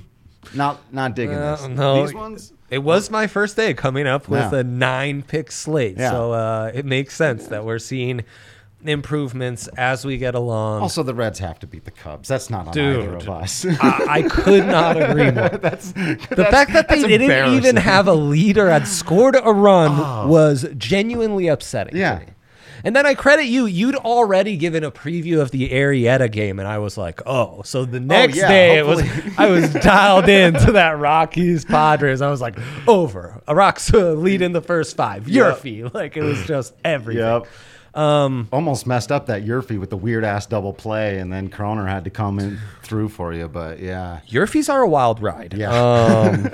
not 0.54 0.80
not 0.94 1.16
digging 1.16 1.36
Uh, 1.38 1.56
this. 1.56 1.68
no. 1.68 2.06
These 2.06 2.14
ones, 2.14 2.54
It 2.70 2.80
was 2.84 3.10
my 3.10 3.28
first 3.28 3.56
day 3.56 3.74
coming 3.74 4.08
up 4.08 4.28
with 4.28 4.52
Yeah. 4.54 4.60
a 4.60 4.64
nine 4.64 5.24
pick 5.24 5.52
slate, 5.52 5.98
Yeah. 5.98 6.12
so 6.12 6.32
uh, 6.34 6.72
it 6.74 6.86
makes 6.86 7.16
sense 7.16 7.48
that 7.48 7.64
we're 7.66 7.80
seeing 7.80 8.24
improvements 8.84 9.68
as 9.78 10.06
we 10.06 10.18
get 10.18 10.34
along. 10.36 10.82
also 10.82 11.04
the 11.04 11.14
Reds 11.14 11.40
have 11.40 11.60
to 11.60 11.68
beat 11.68 11.86
the 11.86 11.92
Cubs. 11.92 12.28
That's 12.28 12.50
not 12.50 12.68
on 12.68 12.74
Dude. 12.74 12.98
either 13.04 13.16
of 13.18 13.30
us. 13.30 13.66
I, 13.80 14.06
I 14.10 14.22
could 14.30 14.66
not 14.66 15.00
agree 15.02 15.30
more. 15.32 15.50
that's 15.62 15.92
The 15.92 16.48
fact 16.50 16.74
that 16.74 16.88
they 16.90 16.96
didn't 17.02 17.22
even 17.22 17.30
embarrassing. 17.30 17.76
have 17.78 18.08
a 18.08 18.14
leader 18.14 18.70
had 18.70 18.88
scored 18.88 19.36
a 19.42 19.54
run 19.54 20.28
was 20.30 20.66
genuinely 20.78 21.48
upsetting. 21.48 21.94
to 21.94 22.00
Yeah. 22.00 22.20
me. 22.20 22.26
And 22.84 22.96
then 22.96 23.06
I 23.06 23.14
credit 23.14 23.46
you. 23.46 23.66
You'd 23.66 23.96
already 23.96 24.58
given 24.58 24.84
a 24.84 24.92
preview 24.92 25.40
of 25.42 25.52
the 25.52 25.70
Arrieta 25.70 26.32
game, 26.32 26.60
and 26.60 26.68
I 26.68 26.80
was 26.80 26.98
like, 26.98 27.22
"Oh!" 27.26 27.62
So 27.64 27.86
the 27.86 27.98
oh, 27.98 28.02
next 28.02 28.38
yeah, 28.38 28.48
day, 28.48 28.78
it 28.78 28.86
was. 28.86 29.02
I 29.38 29.48
was 29.50 29.74
dialed 29.74 30.30
in 30.30 30.54
to 30.56 30.74
that 30.74 30.92
Rockies 31.00 31.66
Padres. 31.66 32.22
I 32.22 32.30
was 32.30 32.42
like, 32.42 32.58
"Over." 32.88 33.42
A 33.48 33.56
Rocks 33.56 33.92
lead 33.94 34.42
in 34.42 34.52
the 34.54 34.62
first 34.62 34.96
five. 34.96 35.28
Yep. 35.28 35.58
Yurfie, 35.58 35.94
like 35.94 36.18
it 36.18 36.24
was 36.24 36.44
just 36.46 36.74
everything. 36.84 37.24
Yep. 37.24 37.48
Um, 37.94 38.48
Almost 38.52 38.88
messed 38.88 39.12
up 39.12 39.26
that 39.26 39.44
Yurfie 39.44 39.80
with 39.80 39.90
the 39.90 39.98
weird 39.98 40.24
ass 40.24 40.46
double 40.46 40.74
play, 40.74 41.20
and 41.20 41.32
then 41.32 41.50
Kroner 41.50 41.86
had 41.86 42.06
to 42.06 42.10
come 42.10 42.40
in 42.40 42.58
through 42.84 43.10
for 43.10 43.34
you. 43.34 43.48
But 43.48 43.80
yeah, 43.80 44.22
Yurfies 44.30 44.72
are 44.72 44.82
a 44.82 44.88
wild 44.88 45.22
ride. 45.22 45.54
Yeah. 45.54 45.72
Um, 45.72 46.50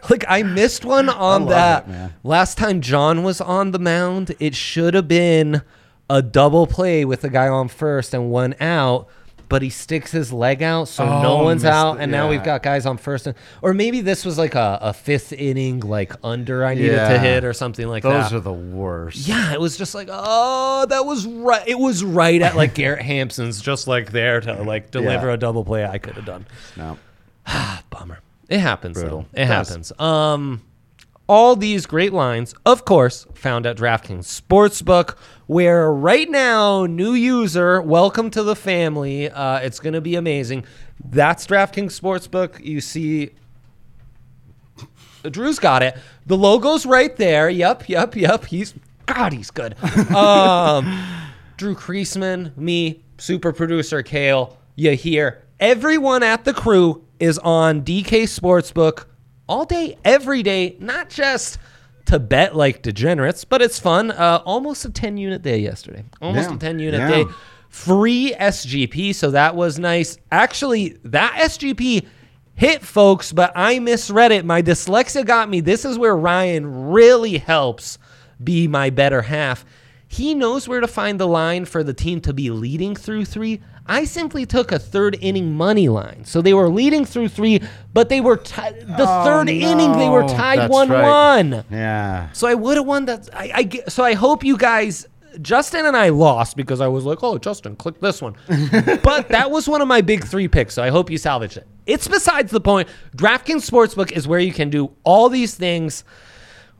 like 0.10 0.24
I 0.28 0.42
missed 0.42 0.84
one 0.84 1.08
on 1.08 1.46
that 1.46 1.88
it, 1.88 2.12
last 2.22 2.56
time 2.56 2.80
John 2.80 3.22
was 3.22 3.40
on 3.40 3.72
the 3.72 3.78
mound. 3.78 4.34
It 4.40 4.54
should 4.54 4.94
have 4.94 5.08
been 5.08 5.62
a 6.08 6.22
double 6.22 6.66
play 6.66 7.04
with 7.04 7.20
the 7.20 7.30
guy 7.30 7.48
on 7.48 7.68
first 7.68 8.14
and 8.14 8.30
one 8.30 8.54
out. 8.60 9.08
But 9.48 9.62
he 9.62 9.70
sticks 9.70 10.10
his 10.12 10.30
leg 10.30 10.62
out, 10.62 10.88
so 10.88 11.06
no 11.22 11.38
Oh, 11.38 11.44
one's 11.44 11.64
out, 11.64 11.96
it, 11.96 12.02
and 12.02 12.12
now 12.12 12.28
we've 12.28 12.44
got 12.44 12.62
guys 12.62 12.84
on 12.84 12.98
first. 12.98 13.26
And, 13.26 13.34
or 13.62 13.72
maybe 13.72 14.02
this 14.02 14.24
was 14.26 14.36
like 14.36 14.54
a, 14.54 14.78
a 14.82 14.92
fifth 14.92 15.32
inning, 15.32 15.80
like 15.80 16.12
under 16.22 16.66
I 16.66 16.74
needed 16.74 16.96
to 16.96 17.18
hit 17.18 17.44
or 17.44 17.54
something 17.54 17.88
like 17.88 18.02
those 18.02 18.12
that. 18.12 18.22
Those 18.24 18.32
are 18.34 18.40
the 18.40 18.52
worst. 18.52 19.26
Yeah, 19.26 19.54
it 19.54 19.60
was 19.60 19.78
just 19.78 19.94
like, 19.94 20.08
oh, 20.10 20.84
that 20.90 21.06
was 21.06 21.26
right. 21.26 21.66
It 21.66 21.78
was 21.78 22.04
right 22.04 22.42
at 22.42 22.56
like 22.56 22.74
Garrett 22.74 23.00
Hampson's, 23.02 23.60
just 23.62 23.86
like 23.88 24.12
there 24.12 24.40
to 24.42 24.62
like 24.62 24.90
deliver 24.90 25.28
Yeah. 25.28 25.34
a 25.34 25.36
double 25.38 25.64
play 25.64 25.84
I 25.86 25.96
could 25.96 26.14
have 26.16 26.26
done. 26.26 26.46
No. 26.76 26.98
Bummer. 27.90 28.20
It 28.50 28.60
happens. 28.60 28.98
It 28.98 29.10
It 29.34 29.46
happens. 29.46 29.92
Um, 29.98 30.62
all 31.28 31.54
these 31.54 31.86
great 31.86 32.12
lines, 32.12 32.54
of 32.64 32.84
course, 32.84 33.26
found 33.34 33.66
at 33.66 33.76
DraftKings 33.76 34.24
Sportsbook, 34.24 35.16
where 35.46 35.92
right 35.92 36.28
now, 36.28 36.86
new 36.86 37.12
user, 37.12 37.82
welcome 37.82 38.30
to 38.30 38.42
the 38.42 38.56
family. 38.56 39.30
Uh, 39.30 39.58
it's 39.58 39.78
going 39.78 39.92
to 39.92 40.00
be 40.00 40.16
amazing. 40.16 40.64
That's 41.04 41.46
DraftKings 41.46 41.98
Sportsbook. 42.00 42.64
You 42.64 42.80
see, 42.80 43.30
Drew's 45.30 45.58
got 45.58 45.82
it. 45.82 45.96
The 46.26 46.36
logo's 46.36 46.86
right 46.86 47.14
there. 47.16 47.50
Yep, 47.50 47.88
yep, 47.88 48.16
yep. 48.16 48.46
He's 48.46 48.74
God, 49.06 49.32
he's 49.32 49.50
good. 49.50 49.76
Um, 50.14 51.04
Drew 51.58 51.74
Creasman, 51.74 52.56
me, 52.56 53.02
super 53.18 53.52
producer 53.52 54.02
Kale, 54.02 54.56
you 54.76 54.92
hear 54.92 55.42
everyone 55.60 56.22
at 56.22 56.44
the 56.44 56.54
crew 56.54 57.04
is 57.18 57.38
on 57.40 57.82
DK 57.82 58.22
Sportsbook 58.22 59.06
all 59.48 59.64
day, 59.64 59.96
every 60.04 60.42
day, 60.42 60.76
not 60.80 61.08
just 61.10 61.58
to 62.06 62.18
bet 62.18 62.56
like 62.56 62.82
degenerates, 62.82 63.44
but 63.44 63.60
it's 63.62 63.78
fun. 63.78 64.10
Uh, 64.10 64.40
almost 64.44 64.84
a 64.84 64.90
10 64.90 65.16
unit 65.18 65.42
day 65.42 65.58
yesterday. 65.58 66.04
Almost 66.22 66.50
Yeah. 66.50 66.56
a 66.56 66.58
10 66.58 66.78
unit 66.78 67.00
Yeah. 67.00 67.08
day. 67.10 67.24
Free 67.68 68.34
SGP, 68.34 69.12
so 69.14 69.30
that 69.32 69.54
was 69.54 69.78
nice. 69.78 70.16
Actually, 70.32 70.96
that 71.04 71.34
SGP 71.38 72.06
hit 72.54 72.82
folks, 72.82 73.32
but 73.32 73.52
I 73.54 73.78
misread 73.78 74.32
it. 74.32 74.44
My 74.44 74.62
dyslexia 74.62 75.24
got 75.24 75.50
me. 75.50 75.60
This 75.60 75.84
is 75.84 75.98
where 75.98 76.16
Ryan 76.16 76.88
really 76.90 77.36
helps 77.38 77.98
be 78.42 78.66
my 78.66 78.88
better 78.90 79.22
half. 79.22 79.64
He 80.10 80.34
knows 80.34 80.66
where 80.66 80.80
to 80.80 80.86
find 80.88 81.20
the 81.20 81.28
line 81.28 81.66
for 81.66 81.84
the 81.84 81.92
team 81.92 82.20
to 82.22 82.32
be 82.32 82.50
leading 82.50 82.96
through 82.96 83.26
three. 83.26 83.60
I 83.88 84.04
simply 84.04 84.44
took 84.44 84.70
a 84.70 84.78
third 84.78 85.16
inning 85.20 85.54
money 85.54 85.88
line. 85.88 86.24
So 86.24 86.42
they 86.42 86.52
were 86.54 86.68
leading 86.68 87.04
through 87.06 87.28
three, 87.28 87.62
but 87.94 88.08
they 88.10 88.20
were 88.20 88.36
ti- 88.36 88.70
the 88.86 89.06
Oh, 89.08 89.24
third 89.24 89.48
inning 89.48 89.92
they 89.92 90.08
were 90.08 90.24
tied 90.28 90.58
That's 90.58 90.70
one 90.72 90.88
right. 90.90 91.02
one. 91.42 91.64
Yeah. 91.70 92.30
So 92.32 92.46
I 92.46 92.54
would 92.54 92.76
have 92.76 92.86
won 92.86 93.06
that. 93.06 93.28
I, 93.32 93.50
I 93.54 93.88
so 93.88 94.04
I 94.04 94.14
hope 94.14 94.44
you 94.44 94.56
guys. 94.56 95.06
Justin 95.42 95.86
and 95.86 95.96
I 95.96 96.08
lost 96.08 96.56
because 96.56 96.80
I 96.80 96.88
was 96.88 97.04
like, 97.04 97.22
"Oh, 97.22 97.38
Justin, 97.38 97.76
click 97.76 98.00
this 98.00 98.20
one." 98.20 98.34
but 99.04 99.28
that 99.28 99.50
was 99.50 99.68
one 99.68 99.80
of 99.80 99.86
my 99.86 100.00
big 100.00 100.24
three 100.24 100.48
picks, 100.48 100.74
so 100.74 100.82
I 100.82 100.88
hope 100.88 101.10
you 101.10 101.18
salvaged 101.18 101.56
it. 101.58 101.66
It's 101.86 102.08
besides 102.08 102.50
the 102.50 102.60
point. 102.60 102.88
DraftKings 103.16 103.68
Sportsbook 103.70 104.10
is 104.12 104.26
where 104.26 104.40
you 104.40 104.52
can 104.52 104.68
do 104.68 104.90
all 105.04 105.28
these 105.28 105.54
things. 105.54 106.02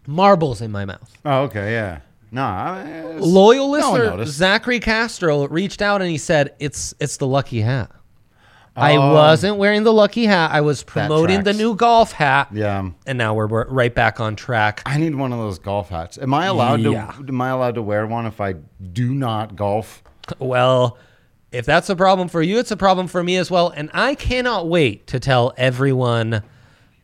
marbles 0.07 0.61
in 0.61 0.71
my 0.71 0.85
mouth. 0.85 1.11
Oh, 1.25 1.41
okay. 1.43 1.71
Yeah. 1.73 1.99
No. 2.31 2.43
I- 2.43 3.01
Loyal 3.19 3.69
listener 3.69 4.05
noticed. 4.05 4.33
Zachary 4.33 4.79
Castro 4.79 5.47
reached 5.47 5.81
out 5.81 6.01
and 6.01 6.09
he 6.09 6.17
said, 6.17 6.53
"It's 6.59 6.93
it's 6.99 7.17
the 7.17 7.27
lucky 7.27 7.61
hat." 7.61 7.91
I 8.75 8.95
Oh. 8.95 9.13
wasn't 9.13 9.57
wearing 9.57 9.83
the 9.83 9.93
lucky 9.93 10.25
hat. 10.25 10.49
I 10.51 10.61
was 10.61 10.81
promoting 10.81 11.43
the 11.43 11.53
new 11.53 11.75
golf 11.75 12.11
hat. 12.11 12.47
Yeah. 12.51 12.89
And 13.05 13.17
now 13.19 13.35
we're, 13.35 13.45
we're 13.45 13.67
right 13.67 13.93
back 13.93 14.19
on 14.19 14.35
track. 14.35 14.81
I 14.87 14.97
need 14.97 15.13
one 15.13 15.31
of 15.31 15.37
those 15.37 15.59
golf 15.59 15.89
hats. 15.89 16.17
Am 16.17 16.33
I 16.33 16.47
allowed 16.47 16.79
Yeah. 16.81 17.11
to? 17.19 17.25
Am 17.27 17.39
I 17.39 17.49
allowed 17.49 17.75
to 17.75 17.83
wear 17.83 18.07
one 18.07 18.25
if 18.25 18.41
I 18.41 18.53
do 18.53 19.13
not 19.13 19.55
golf? 19.55 20.01
Well, 20.39 20.97
if 21.53 21.65
that's 21.65 21.89
a 21.89 21.95
problem 21.95 22.27
for 22.27 22.41
you, 22.41 22.57
it's 22.59 22.71
a 22.71 22.77
problem 22.77 23.07
for 23.07 23.23
me 23.23 23.37
as 23.37 23.49
well. 23.51 23.69
And 23.69 23.89
I 23.93 24.15
cannot 24.15 24.67
wait 24.67 25.07
to 25.07 25.19
tell 25.19 25.53
everyone 25.55 26.43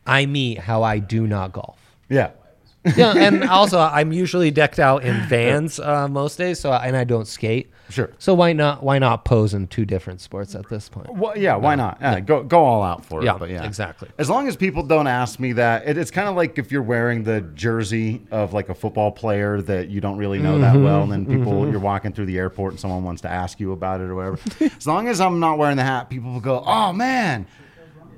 I 0.06 0.26
meet 0.26 0.58
how 0.58 0.82
I 0.82 0.98
do 0.98 1.26
not 1.26 1.52
golf. 1.52 1.78
Yeah. 2.08 2.30
Yeah, 2.96 3.12
and 3.14 3.44
also 3.44 3.78
I'm 3.78 4.12
usually 4.12 4.50
decked 4.50 4.78
out 4.78 5.04
in 5.04 5.20
Vans 5.28 5.78
uh, 5.78 6.08
most 6.08 6.36
days, 6.38 6.58
so 6.60 6.72
and 6.72 6.96
I 6.96 7.04
don't 7.04 7.26
skate. 7.26 7.70
Sure. 7.90 8.10
So 8.18 8.32
why 8.34 8.52
not? 8.52 8.82
Why 8.82 8.98
not 8.98 9.24
pose 9.24 9.52
in 9.52 9.66
two 9.66 9.84
different 9.84 10.20
sports 10.20 10.54
at 10.54 10.68
this 10.68 10.88
point? 10.88 11.12
Well, 11.14 11.36
yeah, 11.36 11.56
why 11.56 11.74
not? 11.74 11.98
Yeah, 12.00 12.20
Go 12.20 12.42
go 12.42 12.64
all 12.64 12.82
out 12.82 13.04
for 13.04 13.20
it. 13.20 13.24
Yeah. 13.24 13.36
But 13.36 13.50
yeah, 13.50 13.64
exactly. 13.64 14.08
As 14.16 14.30
long 14.30 14.48
as 14.48 14.56
people 14.56 14.82
don't 14.82 15.06
ask 15.06 15.38
me 15.40 15.52
that, 15.54 15.86
it, 15.86 15.98
it's 15.98 16.10
kind 16.10 16.28
of 16.28 16.36
like 16.36 16.56
if 16.58 16.70
you're 16.72 16.82
wearing 16.82 17.24
the 17.24 17.40
jersey 17.40 18.22
of 18.30 18.52
like 18.52 18.68
a 18.68 18.74
football 18.74 19.10
player 19.12 19.60
that 19.62 19.88
you 19.88 20.00
don't 20.00 20.16
really 20.18 20.38
know 20.38 20.58
that 20.58 20.74
Mm-hmm. 20.74 20.84
well, 20.84 21.02
and 21.02 21.10
then 21.12 21.26
people 21.26 21.68
you're 21.70 21.80
walking 21.80 22.12
through 22.12 22.26
the 22.26 22.38
airport 22.38 22.74
and 22.74 22.80
someone 22.80 23.02
wants 23.02 23.22
to 23.22 23.28
ask 23.28 23.58
you 23.58 23.72
about 23.72 24.00
it 24.00 24.04
or 24.04 24.14
whatever. 24.14 24.38
as 24.76 24.86
long 24.86 25.08
as 25.08 25.20
I'm 25.20 25.40
not 25.40 25.58
wearing 25.58 25.76
the 25.76 25.82
hat, 25.84 26.08
people 26.08 26.32
will 26.32 26.40
go, 26.40 26.62
"Oh 26.64 26.92
man." 26.92 27.46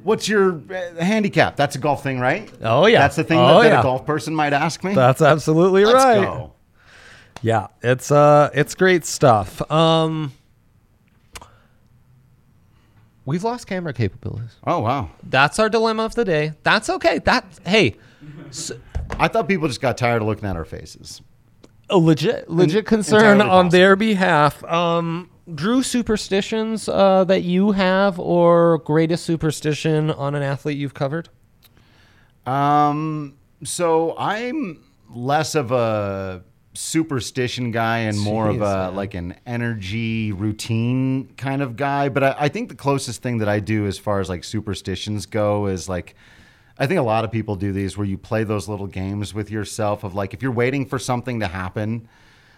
What's 0.02 0.28
your 0.28 0.60
uh, 0.68 0.96
handicap? 1.02 1.54
That's 1.54 1.76
a 1.76 1.78
golf 1.78 2.02
thing, 2.02 2.18
right? 2.18 2.50
Oh, 2.60 2.86
yeah. 2.86 2.98
That's 2.98 3.14
the 3.14 3.22
thing 3.22 3.38
Oh, 3.38 3.58
that, 3.58 3.68
that 3.68 3.72
yeah. 3.74 3.78
a 3.80 3.82
golf 3.84 4.04
person 4.04 4.34
might 4.34 4.52
ask 4.52 4.82
me. 4.82 4.94
That's 4.96 5.22
absolutely 5.22 5.84
Let's 5.84 6.04
right. 6.04 6.20
go. 6.22 6.54
Yeah, 7.42 7.66
it's 7.82 8.10
uh 8.10 8.50
it's 8.54 8.74
great 8.74 9.04
stuff. 9.04 9.68
Um 9.70 10.32
We've 13.24 13.44
lost 13.44 13.68
camera 13.68 13.92
capabilities. 13.92 14.56
Oh 14.66 14.80
wow! 14.80 15.10
That's 15.22 15.58
our 15.60 15.68
dilemma 15.68 16.04
of 16.04 16.14
the 16.16 16.24
day. 16.24 16.54
That's 16.64 16.90
okay. 16.90 17.18
That 17.20 17.44
hey, 17.64 17.96
I 19.18 19.28
thought 19.28 19.46
people 19.46 19.68
just 19.68 19.80
got 19.80 19.96
tired 19.96 20.22
of 20.22 20.28
looking 20.28 20.48
at 20.48 20.56
our 20.56 20.64
faces. 20.64 21.22
a 21.88 21.98
legit 21.98 22.48
legit 22.50 22.84
concern 22.86 23.20
entirely 23.20 23.40
on 23.42 23.48
possible. 23.66 23.70
their 23.70 23.96
behalf. 23.96 24.64
Um 24.64 25.28
Drew 25.54 25.82
superstitions 25.82 26.88
uh, 26.88 27.24
that 27.24 27.42
you 27.42 27.72
have 27.72 28.18
or 28.20 28.78
greatest 28.78 29.24
superstition 29.26 30.08
on 30.12 30.36
an 30.36 30.42
athlete 30.42 30.78
you've 30.78 30.94
covered? 30.94 31.28
Um, 32.46 33.34
So 33.64 34.16
I'm 34.16 34.84
less 35.12 35.56
of 35.56 35.72
a 35.72 36.44
superstition 36.74 37.70
guy 37.70 37.98
and 37.98 38.18
more 38.18 38.48
of 38.48 38.56
a 38.56 38.58
man. 38.60 38.96
like 38.96 39.14
an 39.14 39.34
energy 39.46 40.32
routine 40.32 41.32
kind 41.36 41.62
of 41.62 41.76
guy. 41.76 42.08
But 42.08 42.24
I, 42.24 42.36
I 42.40 42.48
think 42.48 42.68
the 42.68 42.74
closest 42.74 43.22
thing 43.22 43.38
that 43.38 43.48
I 43.48 43.60
do 43.60 43.86
as 43.86 43.98
far 43.98 44.20
as 44.20 44.28
like 44.28 44.44
superstitions 44.44 45.26
go 45.26 45.66
is 45.66 45.88
like 45.88 46.14
I 46.78 46.86
think 46.86 46.98
a 46.98 47.04
lot 47.04 47.24
of 47.24 47.30
people 47.30 47.56
do 47.56 47.72
these 47.72 47.96
where 47.96 48.06
you 48.06 48.16
play 48.16 48.44
those 48.44 48.68
little 48.68 48.86
games 48.86 49.34
with 49.34 49.50
yourself 49.50 50.04
of 50.04 50.14
like 50.14 50.34
if 50.34 50.42
you're 50.42 50.52
waiting 50.52 50.86
for 50.86 50.98
something 50.98 51.40
to 51.40 51.46
happen, 51.46 52.08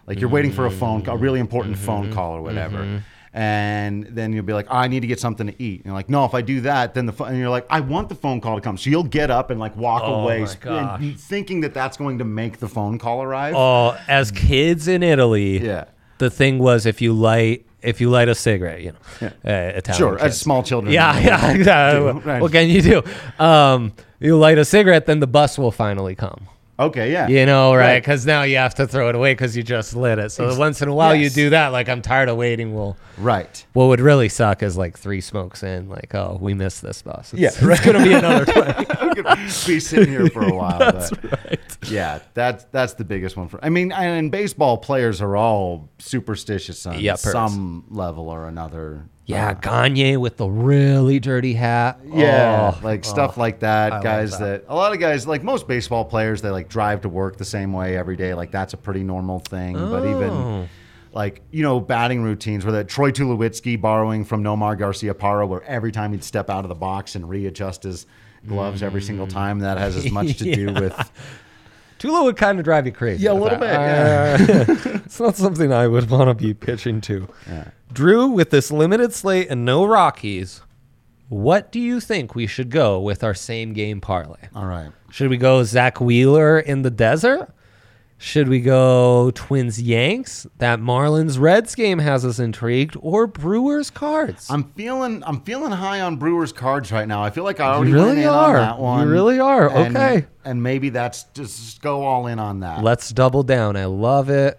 like 0.07 0.21
you're 0.21 0.31
waiting 0.31 0.53
for 0.53 0.67
a 0.67 0.71
phone 0.71 1.03
call, 1.03 1.17
a 1.17 1.19
really 1.19 1.41
important 1.41 1.77
phone 1.77 2.05
mm-hmm. 2.05 2.15
call 2.15 2.37
or 2.37 2.43
whatever. 2.43 2.79
Mm-hmm. 2.79 2.99
And 3.37 4.05
then 4.05 4.33
you'll 4.33 4.45
be 4.45 4.53
like, 4.53 4.69
oh, 4.71 4.77
I 4.77 4.87
need 4.87 5.01
to 5.01 5.09
get 5.09 5.19
something 5.19 5.49
to 5.49 5.61
eat. 5.63 5.79
And 5.81 5.87
you're 5.87 5.95
like, 5.95 6.09
no, 6.09 6.25
if 6.25 6.35
I 6.35 6.41
do 6.41 6.61
that, 6.61 6.95
then 6.95 7.05
the 7.07 7.13
phone, 7.13 7.31
and 7.31 7.39
you're 7.39 7.49
like, 7.51 7.67
I 7.69 7.81
want 7.81 8.09
the 8.09 8.15
phone 8.15 8.41
call 8.41 8.55
to 8.55 8.61
come. 8.61 8.79
So 8.79 8.91
you'll 8.91 9.03
get 9.03 9.29
up 9.29 9.51
and 9.51 9.59
like 9.59 9.77
walk 9.77 10.03
Oh 10.05 10.23
away, 10.23 10.41
my 10.41 10.47
sp- 10.47 10.63
gosh. 10.63 11.01
and 11.03 11.19
thinking 11.21 11.61
that 11.63 11.75
that's 11.75 11.97
going 11.97 12.19
to 12.19 12.25
make 12.25 12.59
the 12.61 12.69
phone 12.69 12.97
call 12.97 13.23
arrive. 13.25 13.55
Oh, 13.57 13.99
as 14.07 14.31
kids 14.31 14.87
in 14.87 15.03
Italy, 15.03 15.59
Yeah. 15.59 15.87
the 16.19 16.31
thing 16.31 16.61
was 16.61 16.87
if 16.87 17.03
you 17.03 17.13
light 17.13 17.67
if 17.83 18.01
you 18.01 18.09
light 18.09 18.29
a 18.31 18.35
cigarette, 18.35 18.81
you 18.83 18.93
know, 18.93 19.27
uh, 19.45 19.77
Italian 19.77 19.99
Sure, 19.99 20.19
as 20.19 20.41
small 20.41 20.63
children. 20.63 20.91
Yeah, 20.95 21.19
yeah, 21.19 21.51
exactly. 21.53 22.39
What 22.41 22.51
can 22.53 22.71
you 22.71 22.81
do? 22.81 23.03
Um, 23.39 23.93
you 24.21 24.39
light 24.39 24.57
a 24.59 24.65
cigarette, 24.65 25.05
then 25.07 25.19
the 25.21 25.27
bus 25.27 25.59
will 25.59 25.73
finally 25.73 26.15
come. 26.15 26.47
Okay, 26.77 27.13
yeah. 27.13 27.29
You 27.29 27.47
know, 27.47 27.73
right? 27.75 28.01
Because 28.01 28.27
now 28.27 28.43
you 28.43 28.57
have 28.57 28.75
to 28.77 28.87
throw 28.87 29.09
it 29.09 29.15
away 29.15 29.33
because 29.33 29.57
you 29.57 29.63
just 29.63 29.95
lit 29.95 30.19
it. 30.19 30.31
So 30.33 30.59
once 30.59 30.83
in 30.83 30.89
a 30.89 30.95
while 30.95 31.15
you 31.15 31.31
do 31.31 31.51
that. 31.51 31.69
Like 31.69 31.89
I'm 31.89 32.03
tired 32.03 32.29
of 32.29 32.37
waiting. 32.37 32.75
Well, 32.75 32.97
Right. 33.17 33.65
what 33.75 33.87
would 33.87 34.01
really 34.01 34.29
suck 34.29 34.61
is 34.63 34.77
like 34.77 34.99
three 34.99 35.21
smokes 35.21 35.63
in. 35.63 35.89
Like, 35.89 36.13
oh, 36.17 36.37
we 36.41 36.53
missed 36.53 36.83
this 36.83 37.01
bus. 37.03 37.33
It's, 37.33 37.41
Yeah, 37.41 37.49
it's 37.49 37.63
right. 37.63 37.81
gonna 37.83 38.03
be 38.03 38.13
another 38.15 38.45
twenty. 38.45 38.85
Be 39.67 39.79
sitting 39.81 40.09
here 40.09 40.29
for 40.29 40.43
a 40.43 40.53
while. 40.55 40.79
That's 40.81 41.11
but 41.11 41.45
right. 41.45 41.79
Yeah, 41.89 42.19
that's 42.35 42.65
that's 42.73 42.95
the 42.95 43.05
biggest 43.05 43.37
one 43.37 43.47
for. 43.49 43.65
I 43.65 43.69
mean, 43.69 43.93
and 43.93 44.33
baseball 44.33 44.77
players 44.79 45.23
are 45.23 45.37
all 45.37 45.89
superstitious 46.01 46.85
on 46.87 46.99
Yeah, 46.99 47.15
some 47.15 47.85
level 47.89 48.29
or 48.29 48.49
another. 48.49 49.05
Yeah, 49.27 49.55
Gagne 49.55 50.19
with 50.19 50.37
the 50.37 50.47
really 50.49 51.19
dirty 51.19 51.55
hat. 51.55 51.99
Yeah, 52.05 52.75
Oh, 52.75 52.85
like 52.85 53.05
stuff 53.05 53.37
like 53.39 53.61
that. 53.61 53.93
love 53.93 54.03
guys 54.03 54.33
that. 54.39 54.67
that. 54.67 54.73
a 54.73 54.75
lot 54.75 54.93
of 54.93 55.01
guys 55.01 55.27
like 55.27 55.43
most 55.43 55.67
baseball 55.67 56.05
players 56.05 56.43
they 56.43 56.51
like 56.51 56.69
drive 56.69 57.01
to 57.03 57.09
work 57.09 57.39
the 57.39 57.45
same 57.45 57.73
way 57.73 57.97
every 57.97 58.17
day. 58.17 58.35
Like 58.35 58.51
that's 58.51 58.75
a 58.75 58.77
pretty 58.77 59.03
normal 59.03 59.39
thing. 59.39 59.75
But 59.75 60.03
Oh. 60.05 60.17
even 60.17 60.69
like 61.13 61.41
you 61.53 61.63
know 61.63 61.81
batting 61.81 62.23
routines 62.23 62.65
where 62.67 62.73
that 62.73 62.89
Troy 62.89 63.13
Tulowitzki 63.13 63.81
borrowing 63.81 64.25
from 64.27 64.43
Nomar 64.45 64.79
Garciaparra, 64.79 65.49
where 65.49 65.63
every 65.63 65.91
time 65.93 66.13
he'd 66.13 66.25
step 66.25 66.51
out 66.51 66.65
of 66.65 66.69
the 66.69 66.75
box 66.75 67.15
and 67.15 67.27
readjust 67.29 67.85
his 67.85 68.05
gloves 68.47 68.83
every 68.83 69.01
single 69.01 69.27
time, 69.27 69.61
that 69.61 69.79
has 69.79 69.97
as 69.97 70.11
much 70.11 70.37
to 70.39 70.45
do 70.55 70.67
Mm. 70.69 70.75
Yeah. 70.75 70.81
with 70.81 71.11
Tulo 72.05 72.25
would 72.25 72.37
kind 72.37 72.59
of 72.59 72.65
drive 72.65 72.85
you 72.87 72.93
crazy. 72.93 73.25
Yeah, 73.25 73.33
a 73.33 73.35
little 73.35 73.59
that. 73.59 74.41
Uh, 74.41 75.01
it's 75.05 75.19
not 75.19 75.37
something 75.37 75.73
I 75.73 75.89
would 75.89 76.11
want 76.11 76.29
to 76.29 76.35
be 76.35 76.53
pitching 76.53 77.01
to. 77.03 77.29
Drew, 77.93 78.29
with 78.29 78.51
this 78.51 78.71
limited 78.71 79.13
slate 79.15 79.49
and 79.49 79.65
no 79.65 79.85
Rockies, 79.87 80.61
what 81.29 81.73
do 81.73 81.81
you 81.81 82.01
think 82.01 82.35
we 82.35 82.47
should 82.47 82.71
go 82.71 83.01
with 83.01 83.25
our 83.25 83.35
same 83.35 83.73
game 83.73 84.01
parlay? 84.01 84.49
all 84.55 84.67
right. 84.67 84.91
Should 85.11 85.31
we 85.31 85.37
go 85.37 85.63
Zack 85.63 86.01
Wheeler 86.01 86.59
in 86.59 86.83
the 86.83 86.91
desert? 86.91 87.49
Should 88.17 88.49
we 88.49 88.61
go 88.61 89.31
Twins 89.35 89.83
Yanks? 89.83 90.47
That 90.59 90.79
Marlins 90.79 91.39
Reds 91.39 91.75
game 91.75 91.99
has 91.99 92.25
us 92.25 92.39
intrigued, 92.39 92.97
or 93.01 93.27
Brewers 93.27 93.91
Cards? 93.91 94.47
I'm 94.51 94.65
feeling 94.73 95.23
I'm 95.27 95.41
feeling 95.43 95.73
high 95.73 96.01
on 96.01 96.17
Brewers 96.17 96.53
cards 96.53 96.91
right 96.91 97.07
now. 97.07 97.23
I 97.23 97.31
feel 97.31 97.45
like 97.45 97.61
I 97.61 97.75
already 97.75 97.93
really 97.93 98.07
went 98.07 98.19
in 98.21 98.27
are. 98.29 98.57
on 98.57 98.99
that 98.99 99.05
You 99.07 99.11
really 99.13 99.39
are. 99.41 99.69
And- 99.69 99.97
Okay. 99.97 100.27
And 100.47 100.63
maybe 100.63 100.91
that's 100.91 101.25
just 101.35 101.81
go 101.83 102.05
all 102.05 102.27
in 102.27 102.39
on 102.39 102.61
that. 102.61 102.83
Let's 102.83 103.11
double 103.11 103.43
down. 103.43 103.77
I 103.77 103.87
love 103.87 104.29
it, 104.31 104.59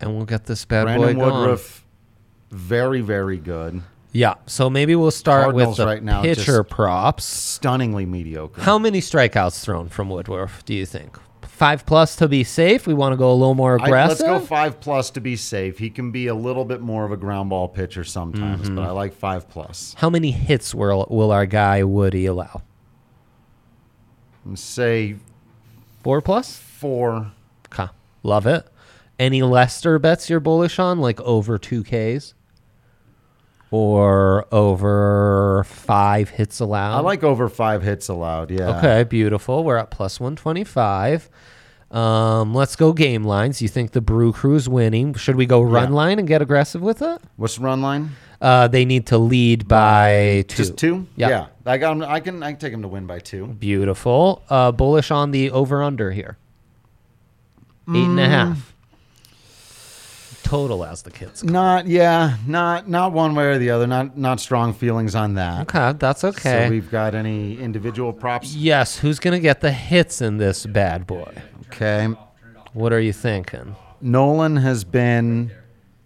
and 0.00 0.14
we'll 0.16 0.26
get 0.26 0.46
this 0.46 0.64
bad 0.64 0.84
Brandon 0.84 1.14
boy 1.16 1.20
going. 1.24 1.40
Woodruff, 1.42 1.84
very 2.50 3.00
very 3.00 3.38
good. 3.38 3.82
Yeah, 4.12 4.34
so 4.46 4.70
maybe 4.70 4.94
we'll 4.94 5.10
start 5.10 5.44
Cardinals 5.46 5.70
with 5.70 5.76
the 5.78 5.86
right 5.86 6.02
now 6.02 6.22
pitcher 6.22 6.62
props. 6.62 7.24
Stunningly 7.24 8.06
mediocre. 8.06 8.60
How 8.60 8.78
many 8.78 9.00
strikeouts 9.00 9.60
thrown 9.64 9.88
from 9.88 10.08
Woodruff? 10.08 10.64
Do 10.64 10.72
you 10.74 10.86
think 10.86 11.18
five 11.64 11.86
plus 11.86 12.16
to 12.16 12.28
be 12.28 12.44
safe? 12.44 12.86
We 12.86 12.94
want 12.94 13.12
to 13.12 13.16
go 13.16 13.30
a 13.32 13.34
little 13.34 13.54
more 13.54 13.80
I- 13.80 13.84
aggressive. 13.86 14.26
let's 14.26 14.40
go 14.40 14.46
five 14.46 14.80
plus 14.80 15.10
to 15.10 15.20
be 15.20 15.36
safe. 15.36 15.78
He 15.78 15.88
can 15.90 16.10
be 16.10 16.26
a 16.26 16.34
little 16.34 16.64
bit 16.64 16.80
more 16.82 17.04
of 17.04 17.12
a 17.12 17.16
ground 17.16 17.50
ball 17.50 17.68
pitcher 17.68 18.04
sometimes, 18.04 18.66
Mm-hmm. 18.66 18.76
but 18.76 18.82
I 18.82 18.90
like 18.90 19.14
five 19.14 19.48
plus. 19.48 19.94
How 19.98 20.10
many 20.10 20.30
hits 20.30 20.74
will 20.74 21.06
will 21.10 21.30
our 21.32 21.46
guy 21.46 21.82
Woody 21.84 22.26
allow? 22.26 22.62
Say 24.54 25.16
Four 26.02 26.20
plus. 26.20 26.56
four. 26.58 27.32
Okay, 27.72 27.90
love 28.22 28.46
it. 28.46 28.66
Any 29.18 29.42
Lester 29.42 29.98
bets 29.98 30.28
you're 30.28 30.40
bullish 30.40 30.78
on, 30.78 30.98
like 31.00 31.18
over 31.22 31.56
two 31.56 31.82
Ks, 31.82 32.34
or 33.70 34.46
over 34.52 35.64
five 35.66 36.28
hits 36.30 36.60
allowed? 36.60 36.98
I 36.98 37.00
like 37.00 37.24
over 37.24 37.48
five 37.48 37.82
hits 37.82 38.08
allowed. 38.08 38.50
Yeah. 38.50 38.76
Okay, 38.78 39.04
beautiful. 39.04 39.64
We're 39.64 39.78
at 39.78 39.90
plus 39.90 40.20
125. 40.20 41.30
Um, 41.94 42.52
let's 42.54 42.74
go 42.76 42.92
game 42.92 43.22
lines. 43.24 43.62
You 43.62 43.68
think 43.68 43.92
the 43.92 44.00
Brew 44.00 44.32
Crew's 44.32 44.68
winning? 44.68 45.14
Should 45.14 45.36
we 45.36 45.46
go 45.46 45.62
run 45.62 45.90
Yeah. 45.90 45.96
line 45.96 46.18
and 46.18 46.26
get 46.26 46.42
aggressive 46.42 46.82
with 46.82 47.00
it? 47.02 47.20
What's 47.36 47.56
the 47.56 47.62
run 47.64 47.80
line? 47.82 48.10
Uh, 48.40 48.66
they 48.68 48.84
need 48.84 49.06
to 49.06 49.16
lead 49.18 49.68
by 49.68 50.44
two. 50.48 50.56
Just 50.56 50.76
two. 50.76 51.06
Yeah. 51.16 51.28
Yeah. 51.28 51.46
I 51.64 51.78
got. 51.78 51.92
'em- 51.92 52.02
I 52.02 52.18
can. 52.20 52.42
I 52.42 52.50
can 52.50 52.58
take 52.60 52.72
them 52.72 52.82
to 52.82 52.88
win 52.88 53.06
by 53.06 53.20
two. 53.20 53.46
Beautiful. 53.46 54.42
Uh, 54.50 54.72
bullish 54.72 55.10
on 55.12 55.30
the 55.30 55.50
over 55.52 55.82
under 55.82 56.10
here. 56.10 56.36
Eight 57.88 57.96
and 58.04 58.18
Mm. 58.18 58.24
a 58.24 58.28
half. 58.28 58.73
Total 60.54 60.84
as 60.84 61.02
the 61.02 61.10
kids. 61.10 61.42
call 61.42 61.50
it. 61.50 61.52
Not. 61.52 61.86
Yeah. 61.86 62.36
Not. 62.46 62.88
Not 62.88 63.12
one 63.12 63.34
way 63.34 63.46
or 63.46 63.58
the 63.58 63.70
other. 63.70 63.86
Not. 63.86 64.16
Not 64.16 64.40
strong 64.40 64.72
feelings 64.72 65.14
on 65.14 65.34
that. 65.34 65.62
Okay, 65.62 65.98
that's 65.98 66.24
okay. 66.24 66.66
So 66.66 66.70
we've 66.70 66.90
got 66.90 67.14
any 67.14 67.58
individual 67.58 68.12
props? 68.12 68.54
yes, 68.54 68.98
who's 68.98 69.18
gonna 69.18 69.40
get 69.40 69.60
the 69.60 69.72
hits 69.72 70.20
in 70.20 70.38
this 70.38 70.64
bad 70.66 71.06
boy? 71.06 71.34
Okay. 71.66 72.08
What 72.72 72.92
are 72.92 73.00
you 73.00 73.12
thinking? 73.12 73.76
Nolan 74.00 74.56
has 74.56 74.84
been 74.84 75.50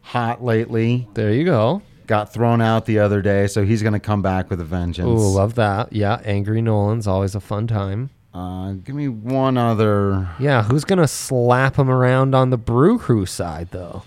hot 0.00 0.42
lately. 0.42 1.08
There 1.14 1.32
you 1.32 1.44
go. 1.44 1.82
Got 2.06 2.32
thrown 2.32 2.62
out 2.62 2.86
the 2.86 3.00
other 3.00 3.20
day, 3.20 3.48
so 3.48 3.64
he's 3.64 3.82
going 3.82 3.92
to 3.92 4.00
come 4.00 4.22
back 4.22 4.48
with 4.48 4.60
a 4.62 4.64
vengeance. 4.64 5.20
Ooh, 5.20 5.28
love 5.28 5.56
that. 5.56 5.92
Yeah, 5.92 6.20
angry 6.24 6.62
Nolan's 6.62 7.06
always 7.06 7.34
a 7.34 7.40
fun 7.40 7.66
time. 7.66 8.08
Uh, 8.32 8.72
give 8.72 8.94
me 8.94 9.08
one 9.08 9.58
other. 9.58 10.30
Yeah, 10.38 10.62
who's 10.62 10.84
gonna 10.84 11.08
slap 11.08 11.76
him 11.76 11.90
around 11.90 12.34
on 12.34 12.50
the 12.50 12.56
Brew 12.56 12.98
Crew 12.98 13.26
side 13.26 13.68
though? 13.72 14.04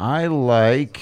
I 0.00 0.26
like. 0.28 1.00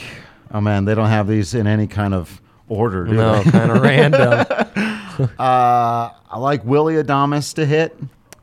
Oh 0.52 0.60
man, 0.60 0.84
they 0.84 0.94
don't 0.94 1.08
have 1.08 1.26
these 1.28 1.54
in 1.54 1.66
any 1.66 1.86
kind 1.86 2.12
of 2.14 2.40
order, 2.68 3.04
do 3.04 3.12
No, 3.12 3.42
kind 3.44 3.70
of 3.70 3.80
random. 3.82 4.44
Uh, 5.36 6.12
I 6.30 6.38
like 6.38 6.64
Willy 6.64 6.94
Adames 6.94 7.52
to 7.54 7.66
hit. 7.66 7.96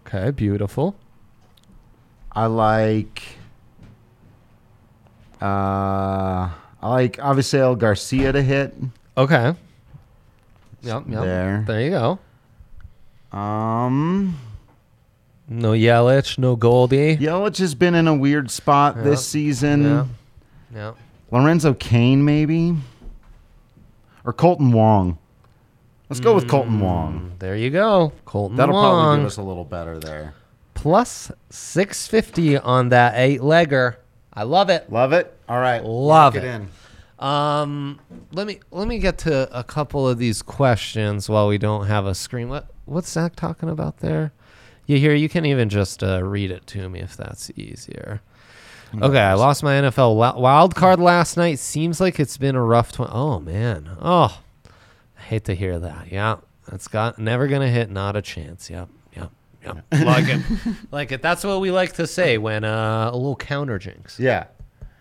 Okay, 0.05 0.31
beautiful. 0.31 0.93
I 2.33 2.47
like. 2.47 3.21
Uh, 5.41 6.49
I 6.81 6.89
like 6.89 7.17
Avisail 7.17 7.77
Garcia 7.77 8.31
to 8.33 8.41
hit. 8.41 8.73
Okay. 9.17 9.53
Yep, 10.81 11.03
yep. 11.09 11.21
There. 11.23 11.63
There 11.65 11.81
you 11.81 11.89
go. 13.31 13.37
Um, 13.37 14.37
No 15.47 15.71
Yelich, 15.71 16.37
no 16.37 16.55
Goldie. 16.57 17.17
Yelich 17.17 17.57
has 17.59 17.73
been 17.75 17.95
in 17.95 18.07
a 18.07 18.15
weird 18.15 18.51
spot 18.51 18.95
Yeah. 18.97 19.03
this 19.03 19.25
season. 19.25 19.83
Yeah. 19.83 20.05
Yeah. 20.75 20.93
Lorenzo 21.31 21.73
Cain, 21.73 22.23
maybe, 22.25 22.75
or 24.25 24.33
Kolten 24.33 24.71
Wong. 24.73 25.17
Let's 26.09 26.19
go 26.19 26.35
with 26.35 26.47
Kolten 26.47 26.79
Wong. 26.79 27.33
There 27.39 27.55
you 27.55 27.71
go. 27.71 28.11
Kolten 28.27 28.57
That'll 28.57 28.75
probably 28.75 28.99
Wong. 28.99 29.17
give 29.19 29.27
us 29.27 29.37
a 29.37 29.41
little 29.41 29.63
better 29.63 29.99
there. 29.99 30.35
Plus 30.75 31.31
650 31.49 32.57
on 32.59 32.89
that 32.89 33.13
eight 33.15 33.39
legger. 33.41 33.95
I 34.33 34.43
love 34.43 34.69
it. 34.69 34.91
Love 34.91 35.13
it. 35.13 35.35
All 35.49 35.59
right, 35.59 35.83
Love 35.83 36.35
lock 36.35 36.35
it. 36.35 36.43
in. 36.43 36.67
Um, 37.17 37.99
let 38.33 38.45
me 38.45 38.59
let 38.71 38.87
me 38.89 38.99
get 38.99 39.17
to 39.19 39.57
a 39.57 39.63
couple 39.63 40.07
of 40.07 40.17
these 40.17 40.41
questions 40.41 41.29
while 41.29 41.47
we 41.47 41.57
don't 41.57 41.87
have 41.87 42.05
a 42.05 42.13
screen. 42.13 42.49
What 42.49 42.67
what's 42.83 43.09
Zach 43.09 43.35
talking 43.37 43.69
about 43.69 43.99
there? 43.99 44.33
You 44.85 44.97
hear? 44.99 45.15
You 45.15 45.29
can 45.29 45.45
even 45.45 45.69
just 45.69 46.03
uh, 46.03 46.21
read 46.23 46.51
it 46.51 46.67
to 46.67 46.89
me 46.89 46.99
if 46.99 47.15
that's 47.15 47.49
easier. 47.55 48.21
Okay, 49.01 49.19
I 49.19 49.33
lost 49.33 49.63
my 49.63 49.73
NFL 49.73 50.15
wi- 50.15 50.35
wild 50.37 50.75
card 50.75 50.99
last 50.99 51.37
night. 51.37 51.59
Seems 51.59 51.99
like 52.01 52.19
it's 52.19 52.37
been 52.37 52.55
a 52.55 52.63
rough. 52.63 52.91
Tw- 52.91 53.01
oh 53.11 53.39
man. 53.39 53.89
Oh, 54.01 54.39
I 55.17 55.21
hate 55.21 55.45
to 55.45 55.55
hear 55.55 55.79
that. 55.79 56.11
Yeah, 56.11 56.37
that's 56.69 56.87
got 56.87 57.17
never 57.19 57.47
gonna 57.47 57.69
hit. 57.69 57.89
Not 57.89 58.15
a 58.15 58.21
chance. 58.21 58.69
Yep. 58.69 58.89
Yep. 59.15 59.31
Yep. 59.63 59.85
like 60.05 60.25
it. 60.27 60.41
Like 60.91 61.11
it. 61.11 61.21
That's 61.21 61.43
what 61.43 61.61
we 61.61 61.71
like 61.71 61.93
to 61.93 62.07
say 62.07 62.37
when 62.37 62.63
uh, 62.63 63.09
a 63.11 63.15
little 63.15 63.35
counter 63.35 63.79
jinx. 63.79 64.19
Yeah, 64.19 64.45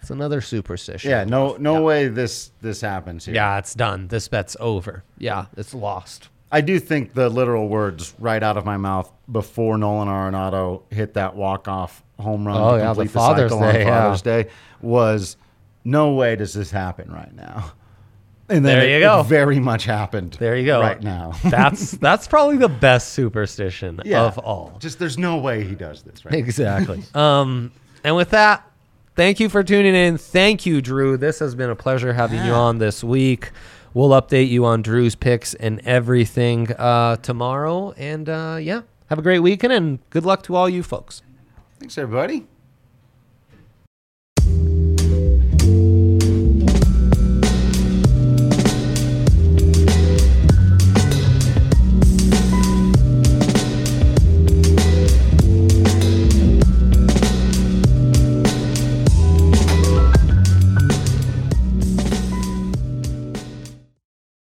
It's 0.00 0.10
another 0.10 0.40
superstition. 0.40 1.10
yeah. 1.10 1.24
No, 1.24 1.56
no 1.58 1.82
way 1.82 2.08
this 2.08 2.50
this 2.60 2.80
happens 2.80 3.24
here. 3.26 3.34
Yeah, 3.34 3.58
it's 3.58 3.74
done. 3.74 4.08
This 4.08 4.28
bet's 4.28 4.56
over. 4.60 5.02
Yeah, 5.18 5.46
it's 5.56 5.74
lost. 5.74 6.28
I 6.52 6.60
do 6.60 6.78
think 6.78 7.14
the 7.14 7.28
literal 7.28 7.66
words 7.68 8.14
right 8.20 8.40
out 8.40 8.56
of 8.56 8.64
my 8.64 8.76
mouth 8.76 9.10
before 9.32 9.76
Nolan 9.76 10.06
Arenado 10.06 10.82
hit 10.92 11.14
that 11.14 11.34
walk 11.34 11.66
off 11.66 12.03
home 12.18 12.46
run 12.46 12.56
Oh, 12.56 12.72
to 12.72 12.76
yeah, 12.78 12.82
the 12.82 12.86
complete 12.88 13.06
the, 13.06 13.12
Father's 13.12 13.52
cycle 13.52 13.72
Day, 13.72 13.80
on 13.82 13.86
yeah. 13.86 14.02
Father's 14.02 14.22
Day 14.22 14.46
was 14.80 15.36
no 15.84 16.12
way 16.12 16.36
does 16.36 16.52
this 16.54 16.70
happen 16.70 17.10
right 17.12 17.34
now. 17.34 17.72
And 18.48 18.64
then 18.64 18.78
There 18.78 18.86
it, 18.88 18.94
you 18.94 19.00
go. 19.00 19.20
it 19.20 19.26
very 19.26 19.58
much 19.58 19.84
happened. 19.86 20.34
There 20.38 20.54
you 20.56 20.66
go. 20.66 20.80
Right 20.80 21.02
now. 21.02 21.32
That's 21.44 21.92
that's 21.92 22.28
probably 22.28 22.58
the 22.58 22.68
best 22.68 23.14
superstition 23.14 24.00
of 24.00 24.38
all. 24.38 24.76
Just 24.80 24.98
there's 24.98 25.16
no 25.16 25.38
way 25.38 25.64
he 25.64 25.74
does 25.74 26.02
this 26.02 26.24
right. 26.26 26.34
Exactly. 26.34 27.02
um, 27.14 27.72
and 28.04 28.14
with 28.16 28.30
that, 28.30 28.70
thank 29.16 29.40
you 29.40 29.48
for 29.48 29.62
tuning 29.64 29.94
in. 29.94 30.18
Thank 30.18 30.66
you, 30.66 30.82
Drew. 30.82 31.16
This 31.16 31.38
has 31.38 31.54
been 31.54 31.70
a 31.70 31.74
pleasure 31.76 32.12
having 32.12 32.44
you 32.44 32.52
on 32.52 32.76
this 32.78 33.02
week. 33.02 33.50
We'll 33.94 34.10
update 34.10 34.50
you 34.50 34.66
on 34.66 34.82
Drew's 34.82 35.14
picks 35.14 35.54
and 35.54 35.80
everything 35.86 36.70
uh, 36.72 37.16
tomorrow. 37.16 37.92
And 37.92 38.28
uh, 38.28 38.58
yeah, 38.60 38.82
have 39.06 39.18
a 39.18 39.22
great 39.22 39.38
weekend 39.38 39.72
and 39.72 39.98
good 40.10 40.26
luck 40.26 40.42
to 40.44 40.54
all 40.54 40.68
you 40.68 40.82
folks. 40.82 41.22
Thanks 41.78 41.98
everybody. 41.98 42.46